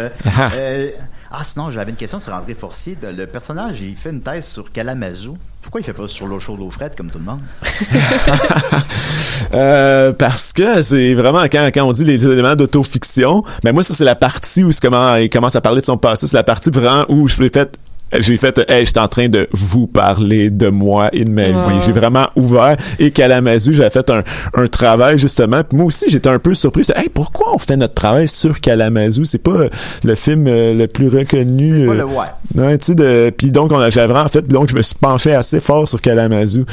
[1.31, 1.43] Ah.
[1.45, 2.97] sinon, j'avais une question sur André Forcier.
[3.03, 5.37] Le personnage, il fait une thèse sur Kalamazoo.
[5.63, 7.41] Pourquoi il fait pas sur l'eau chaude, l'eau frette, comme tout le monde?
[9.53, 14.05] Euh, parce que c'est vraiment quand, on dit les éléments d'autofiction, ben moi ça c'est
[14.05, 17.05] la partie où comment il commence à parler de son passé, c'est la partie vraiment
[17.09, 17.79] où je l'ai fait
[18.21, 21.53] j'ai fait, hey, j'étais en train de vous parler de moi et de ma vie.
[21.53, 21.81] Ouais.
[21.85, 22.77] J'ai vraiment ouvert.
[22.99, 24.23] Et Kalamazoo, j'avais fait un,
[24.55, 25.63] un travail, justement.
[25.65, 26.85] Puis moi aussi, j'étais un peu surpris.
[26.85, 29.25] J'étais, hey, pourquoi on fait notre travail sur Kalamazoo?
[29.25, 29.69] C'est pas euh,
[30.05, 31.87] le film euh, le plus reconnu.
[31.87, 32.25] Pas euh, le ouais.
[32.55, 34.95] Ouais, tu sais, de, puis donc, on a, j'avais vraiment fait, donc je me suis
[34.95, 36.65] penché assez fort sur Kalamazoo.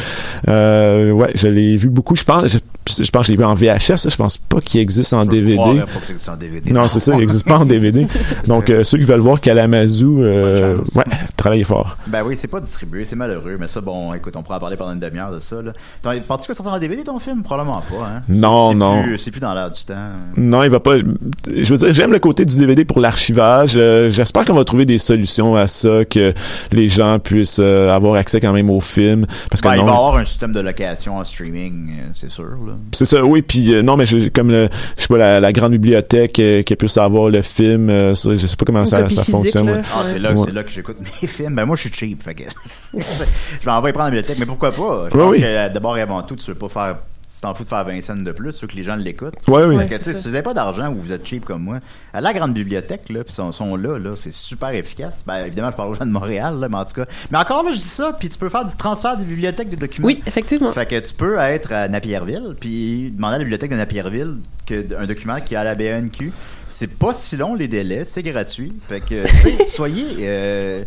[0.47, 2.15] Euh, ouais, je l'ai vu beaucoup.
[2.15, 2.57] Je pense, je,
[3.03, 4.09] je pense que je l'ai vu en VHS.
[4.09, 5.55] Je pense pas qu'il existe en Je DVD.
[5.55, 6.71] croirais pas que c'est en DVD.
[6.71, 8.05] Non, c'est ça, il n'existe pas en DVD.
[8.47, 11.03] Donc, euh, ceux qui veulent voir Kalamazoo, euh, ouais,
[11.37, 11.97] travaillez fort.
[12.07, 14.77] Ben oui, c'est pas distribué, c'est malheureux, mais ça, bon, écoute, on pourra en parler
[14.77, 15.71] pendant une demi-heure de ça, là.
[16.01, 17.43] T'en- Penses-tu que ça sort en DVD ton film?
[17.43, 18.21] Probablement pas, hein.
[18.27, 19.03] Non, C'est non.
[19.03, 19.93] plus- C'est plus dans l'air du temps.
[20.37, 20.97] Non, il va pas.
[20.97, 23.73] Je veux dire, j'aime le côté du DVD pour l'archivage.
[23.75, 26.33] Euh, J'espère qu'on va trouver des solutions à ça, que
[26.71, 29.25] les gens puissent euh, avoir accès quand même au film.
[29.49, 32.29] Parce que Ben, il va y avoir un système de location en streaming, euh, c'est
[32.31, 32.73] sûr, là.
[32.91, 33.41] c'est ça, oui.
[33.41, 36.61] Puis euh, non, mais je- comme le, je sais pas la, la grande bibliothèque euh,
[36.63, 39.69] qui puisse avoir le film, euh, je sais pas comment ça, fonctionne.
[39.69, 39.81] ouais.
[39.93, 40.51] Ah, c'est là, Ouais.
[40.51, 41.55] là que j'écoute mes films.
[41.55, 42.43] Ben, moi, je suis cheap, fait que.
[42.93, 45.07] je vais envoyer prendre la bibliothèque, mais pourquoi pas?
[45.11, 45.39] Je pense oui.
[45.39, 46.97] que, euh, d'abord et avant tout, tu veux pas faire.
[47.33, 49.35] Tu t'en fous de faire 20 cents de plus, tu veux que les gens l'écoutent.
[49.47, 49.77] Ouais, oui.
[49.89, 51.79] C'est si vous n'avez pas d'argent ou vous êtes cheap comme moi,
[52.13, 55.23] à la grande bibliothèque, là, puis sont, sont là, là, c'est super efficace.
[55.25, 57.05] Ben, évidemment, je parle aux gens de Montréal, là, mais en tout cas.
[57.31, 59.77] Mais encore là, je dis ça, puis tu peux faire du transfert des bibliothèques de
[59.77, 60.07] documents.
[60.07, 60.73] Oui, effectivement.
[60.73, 64.35] Fait que tu peux être à Napierville, puis demander à la bibliothèque de Napierville
[64.65, 66.33] que un document qui est à la BNQ.
[66.73, 68.71] C'est pas si long les délais, c'est gratuit.
[68.87, 69.23] Fait que,
[69.67, 70.05] soyez.
[70.21, 70.83] euh,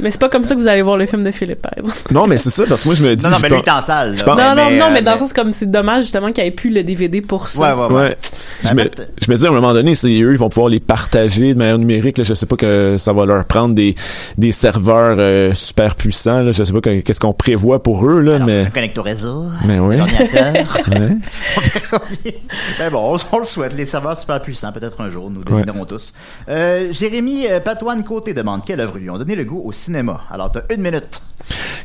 [0.00, 1.96] Mais c'est pas comme ça que vous allez voir le film de Philippe, par exemple.
[2.10, 3.24] Non, mais c'est ça, parce que moi, je me dis.
[3.24, 4.16] Non, non, mais lui, en salle.
[4.16, 4.24] là.
[4.26, 6.52] non, non, non, euh, mais dans le sens comme c'est dommage justement qu'il n'y ait
[6.52, 7.76] plus le DVD pour ça.
[7.76, 8.02] Ouais, ouais, ouais.
[8.02, 8.16] Ouais.
[8.64, 8.90] Je Ben, me,
[9.24, 11.58] je me dis à un moment donné, c'est eux, ils vont pouvoir les partager de
[11.58, 12.18] manière numérique.
[12.18, 13.94] Là, je sais pas que ça va leur prendre des,
[14.38, 16.42] des serveurs euh, super puissants.
[16.42, 19.02] Là, je sais pas que- qu'est-ce qu'on prévoit pour eux là, Alors, mais connecte au
[19.02, 19.44] réseau.
[19.66, 19.96] mais oui.
[19.98, 20.78] L'ordinateur.
[20.90, 20.96] Ouais.
[20.96, 21.18] Bien.
[22.78, 23.74] Ben bon, on, on le souhaite.
[23.76, 26.12] Les serveurs super puissants, peut-être un jour, nous devinerons tous.
[26.48, 30.22] Euh, Jérémy euh, Patoine Côté demande quelle œuvre lui ont donné le goût au cinéma.
[30.30, 31.22] Alors, t'as une minute.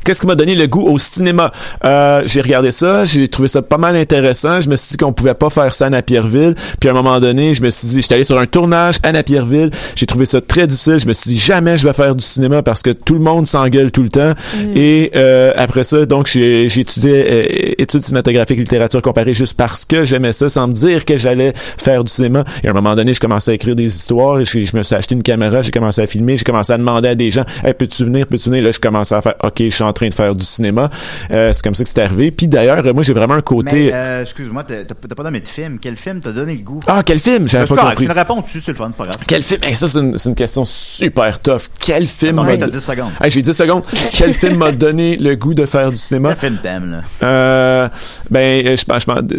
[0.06, 1.50] Qu'est-ce qui m'a donné le goût au cinéma?
[1.84, 4.60] Euh, J'ai regardé ça, j'ai trouvé ça pas mal intéressant.
[4.60, 6.54] Je me suis dit qu'on pouvait pas faire ça à Napierville.
[6.78, 9.10] Puis à un moment donné, je me suis dit, j'étais allé sur un tournage à
[9.10, 9.72] Napierville.
[9.96, 11.00] J'ai trouvé ça très difficile.
[11.00, 13.48] Je me suis dit jamais je vais faire du cinéma parce que tout le monde
[13.48, 14.32] s'engueule tout le temps.
[14.76, 19.54] Et euh, après ça, donc j'ai j'ai étudié euh, études cinématographiques et littérature comparée juste
[19.56, 22.44] parce que j'aimais ça, sans me dire que j'allais faire du cinéma.
[22.62, 24.38] Et à un moment donné, je commençais à écrire des histoires.
[24.38, 26.78] Et je, je me suis acheté une caméra, j'ai commencé à filmer, j'ai commencé à
[26.78, 29.54] demander à des gens, hey, peux-tu venir, peux-tu venir Là, je commençais à faire, ok,
[29.58, 30.88] je suis en train de faire du cinéma.
[31.30, 32.30] Euh, c'est comme ça que c'est arrivé.
[32.30, 33.90] Puis d'ailleurs, euh, moi, j'ai vraiment un côté.
[33.92, 35.78] Euh, excuse-moi, t'as pas nommé de film.
[35.80, 36.80] Quel film t'a donné le goût?
[36.86, 37.48] Ah, quel film?
[37.48, 38.04] J'avais pas correct, compris.
[38.04, 39.16] une réponse dessus, c'est le fun, c'est pas grave.
[39.26, 39.60] Quel film?
[39.64, 41.62] Hey, Ça, c'est une, c'est une question super tough.
[41.80, 43.10] Quel film m'a t'as do- 10 secondes.
[43.22, 43.82] Hey, j'ai 10 secondes.
[44.16, 46.30] Quel film m'a donné le goût de faire du cinéma?
[46.30, 47.26] Quel film t'aimes, là?
[47.26, 47.88] euh,
[48.30, 48.82] Ben, je,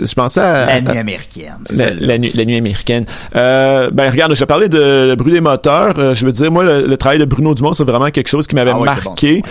[0.07, 0.65] je, pensais à...
[0.65, 1.57] La à- nuit américaine.
[1.71, 3.05] La, nuit, la nuit américaine.
[3.35, 5.99] Euh, ben regarde, je parlais de des moteurs.
[5.99, 8.47] Euh, je veux dire, moi, le, le travail de Bruno Dumont, c'est vraiment quelque chose
[8.47, 9.41] qui m'avait Ah ouais, marqué.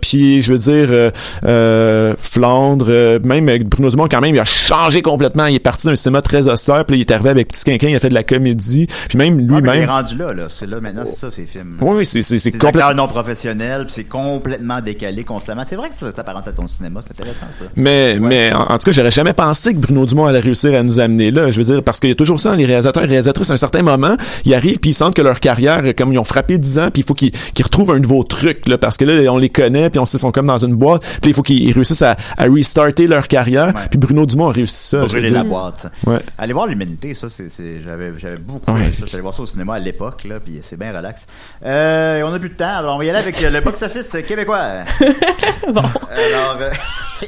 [0.00, 1.10] Puis je veux dire, euh,
[1.44, 5.46] euh, Flandre, euh, même avec Bruno Dumont, quand même, il a changé complètement.
[5.46, 7.96] Il est parti d'un cinéma très austère, puis il est arrivé avec Petit Quinquin, il
[7.96, 8.86] a fait de la comédie.
[9.08, 9.90] Puis même Ah, mais il est lui-même.
[9.90, 10.44] rendu là, là.
[10.48, 11.76] C'est là, maintenant, c'est ça, ces films.
[11.80, 12.94] oui, c'est c'est c'est complètement.
[12.94, 15.62] non professionnels, puis c'est complètement décalé constamment.
[15.68, 17.64] C'est vrai que ça s'apparente à ton cinéma, c'est intéressant, ça.
[17.76, 20.82] Mais, mais en, en tout cas, j'aurais jamais pensé que Bruno Dumont allait réussir à
[20.82, 21.50] nous amener là.
[21.50, 23.58] Je veux dire, parce qu'il y a toujours ça, les réalisateurs et réalisatrices, à un
[23.58, 26.78] certain moment, ils arrivent puis ils sentent que leur carrière, comme ils ont frappé 10
[26.78, 29.38] ans, puis il faut qu'ils qu'ils retrouvent un nouveau truc, là, parce que là, on
[29.38, 32.02] les connaît, puis on qu'ils sont comme dans une boîte, puis il faut qu'ils réussissent
[32.02, 33.68] à, à restarter leur carrière.
[33.68, 33.82] Ouais.
[33.90, 35.04] Puis Bruno Dumont a réussi ça.
[35.04, 35.86] Brûler la boîte.
[36.06, 36.18] Ouais.
[36.38, 37.48] Allez voir l'humanité, ça, c'est,
[37.84, 38.90] j'avais, j'avais beaucoup Ouais.
[38.92, 39.06] ça.
[39.06, 41.26] J'allais voir ça au cinéma à l'époque, là, puis c'est bien relax.
[41.64, 44.84] Euh, on a plus de temps, alors on va y aller avec le box-office québécois.
[45.72, 45.80] Bon.
[45.82, 46.70] Alors, euh,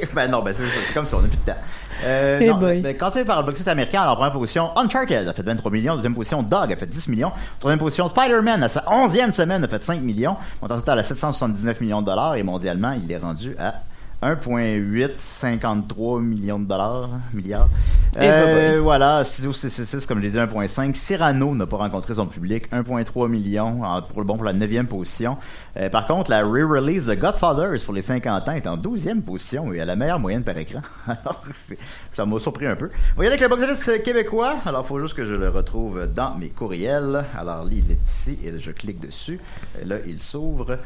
[0.15, 1.59] ben non, ben c'est, c'est comme ça, on a plus de temps.
[2.05, 5.33] Euh, Eh non, ben, quand tu par le box-office américain, alors première position, Uncharted a
[5.33, 8.85] fait 23 millions, deuxième position, Dog a fait 10 millions, troisième position, Spider-Man à sa
[8.91, 12.93] onzième semaine a fait 5 millions, montant total à 779 millions de dollars, et mondialement,
[12.93, 13.75] il est rendu à
[14.21, 17.69] 1,853 millions de dollars, milliards.
[18.17, 20.97] Eh, Euh, bah, voilà, Studio 666, comme je l'ai dit, 1.5.
[20.97, 24.87] Cyrano n'a pas rencontré son public, 1.3 millions en- pour le bon pour la 9e
[24.87, 25.37] position.
[25.77, 29.73] Euh, par contre, la re-release de Godfathers pour les 50 ans est en 12e position
[29.73, 30.81] et à la meilleure moyenne par écran.
[31.07, 31.79] Alors, c'est-
[32.19, 32.91] ça m'a surpris un peu.
[33.15, 34.57] On va y aller avec le box-office québécois.
[34.67, 37.25] Alors, il faut juste que je le retrouve dans mes courriels.
[37.39, 39.39] Alors, là, il est ici et je clique dessus.
[39.87, 40.79] Là, il s'ouvre.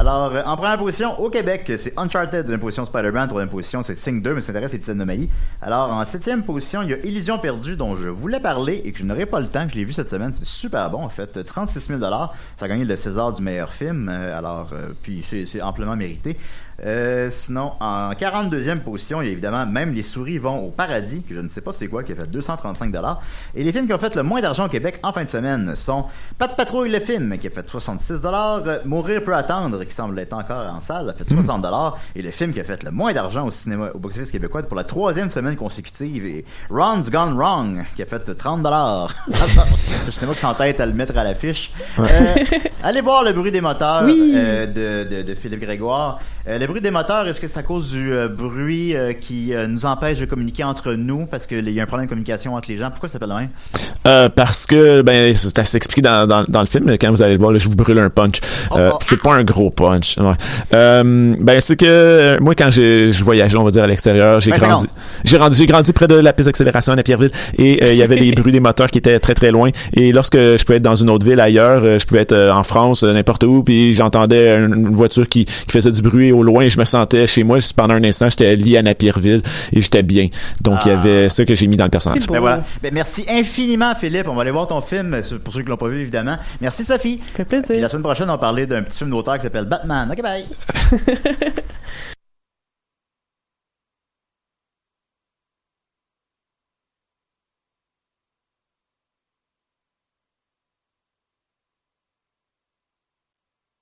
[0.00, 4.22] Alors, en première position, au Québec, c'est Uncharted, deuxième position Spider-Man, troisième position, c'est Sing
[4.22, 5.28] 2, mais ça s'intéresse à les petites anomalies.
[5.60, 8.98] Alors, en septième position, il y a Illusion perdue, dont je voulais parler et que
[8.98, 10.32] je n'aurai pas le temps, que je l'ai vu cette semaine.
[10.32, 11.44] C'est super bon, en fait.
[11.44, 12.30] 36 000 Ça
[12.62, 14.08] a gagné le César du meilleur film.
[14.08, 16.38] Euh, alors, euh, puis c'est amplement mérité.
[16.84, 21.22] Euh, sinon, en 42e position, il y a évidemment Même les souris vont au paradis,
[21.22, 22.92] que je ne sais pas c'est quoi, qui a fait 235
[23.54, 25.76] Et les films qui ont fait le moins d'argent au Québec en fin de semaine
[25.76, 26.06] sont
[26.38, 30.18] Pas de patrouille le film, qui a fait 66 euh, Mourir peut attendre, qui semble
[30.18, 31.64] être encore en salle, a fait 60
[32.16, 34.76] Et le film qui a fait le moins d'argent au cinéma, au box-office québécois pour
[34.76, 38.62] la troisième semaine consécutive est Ron's Gone Wrong, qui a fait 30
[40.06, 41.70] Le cinéma qui s'entête à le mettre à l'affiche.
[41.98, 42.34] Euh,
[42.82, 44.32] allez voir Le bruit des moteurs Oui.
[44.34, 46.18] euh, de, de, de Philippe Grégoire.
[46.48, 49.54] Euh, le bruit des moteurs, est-ce que c'est à cause du euh, bruit euh, qui
[49.54, 51.24] euh, nous empêche de communiquer entre nous?
[51.26, 52.90] Parce qu'il y a un problème de communication entre les gens?
[52.90, 54.30] Pourquoi ça s'appelle le même?
[54.34, 57.52] Parce que ben ça s'explique dans, dans, dans le film quand vous allez le voir
[57.52, 58.40] là, je vous brûle un punch
[58.72, 58.98] Oh, oh.
[59.06, 60.34] c'est pas un gros punch ouais.
[60.72, 64.58] ben c'est que moi quand j'ai je voyageais on va dire à l'extérieur j'ai Ben,
[64.58, 64.88] grandi
[65.24, 68.52] j'ai grandi près de la piste d'accélération à Pierreville et il y avait les bruits
[68.52, 71.24] des moteurs qui étaient très très loin et lorsque je pouvais être dans une autre
[71.24, 75.44] ville ailleurs je pouvais être en France n'importe où puis j'entendais une, une voiture qui,
[75.44, 78.28] qui faisait du bruit au loin et je me sentais chez moi pendant un instant
[78.30, 80.28] j'étais lié à Napierville et j'étais bien
[80.60, 80.98] donc il y Ah.
[81.00, 82.26] avait ça que j'ai mis dans le personnage.
[82.26, 82.64] Ben voilà.
[82.82, 84.26] Ben, merci infiniment, Philippe.
[84.28, 86.36] On va aller voir ton film, euh, pour ceux qui l'ont pas vu, évidemment.
[86.60, 87.20] Merci, Sophie.
[87.36, 87.90] Ça fait Puis la plaisir.
[87.90, 90.08] semaine prochaine, on va parler d'un petit film d'auteur qui s'appelle Batman.
[90.12, 90.44] OK, bye.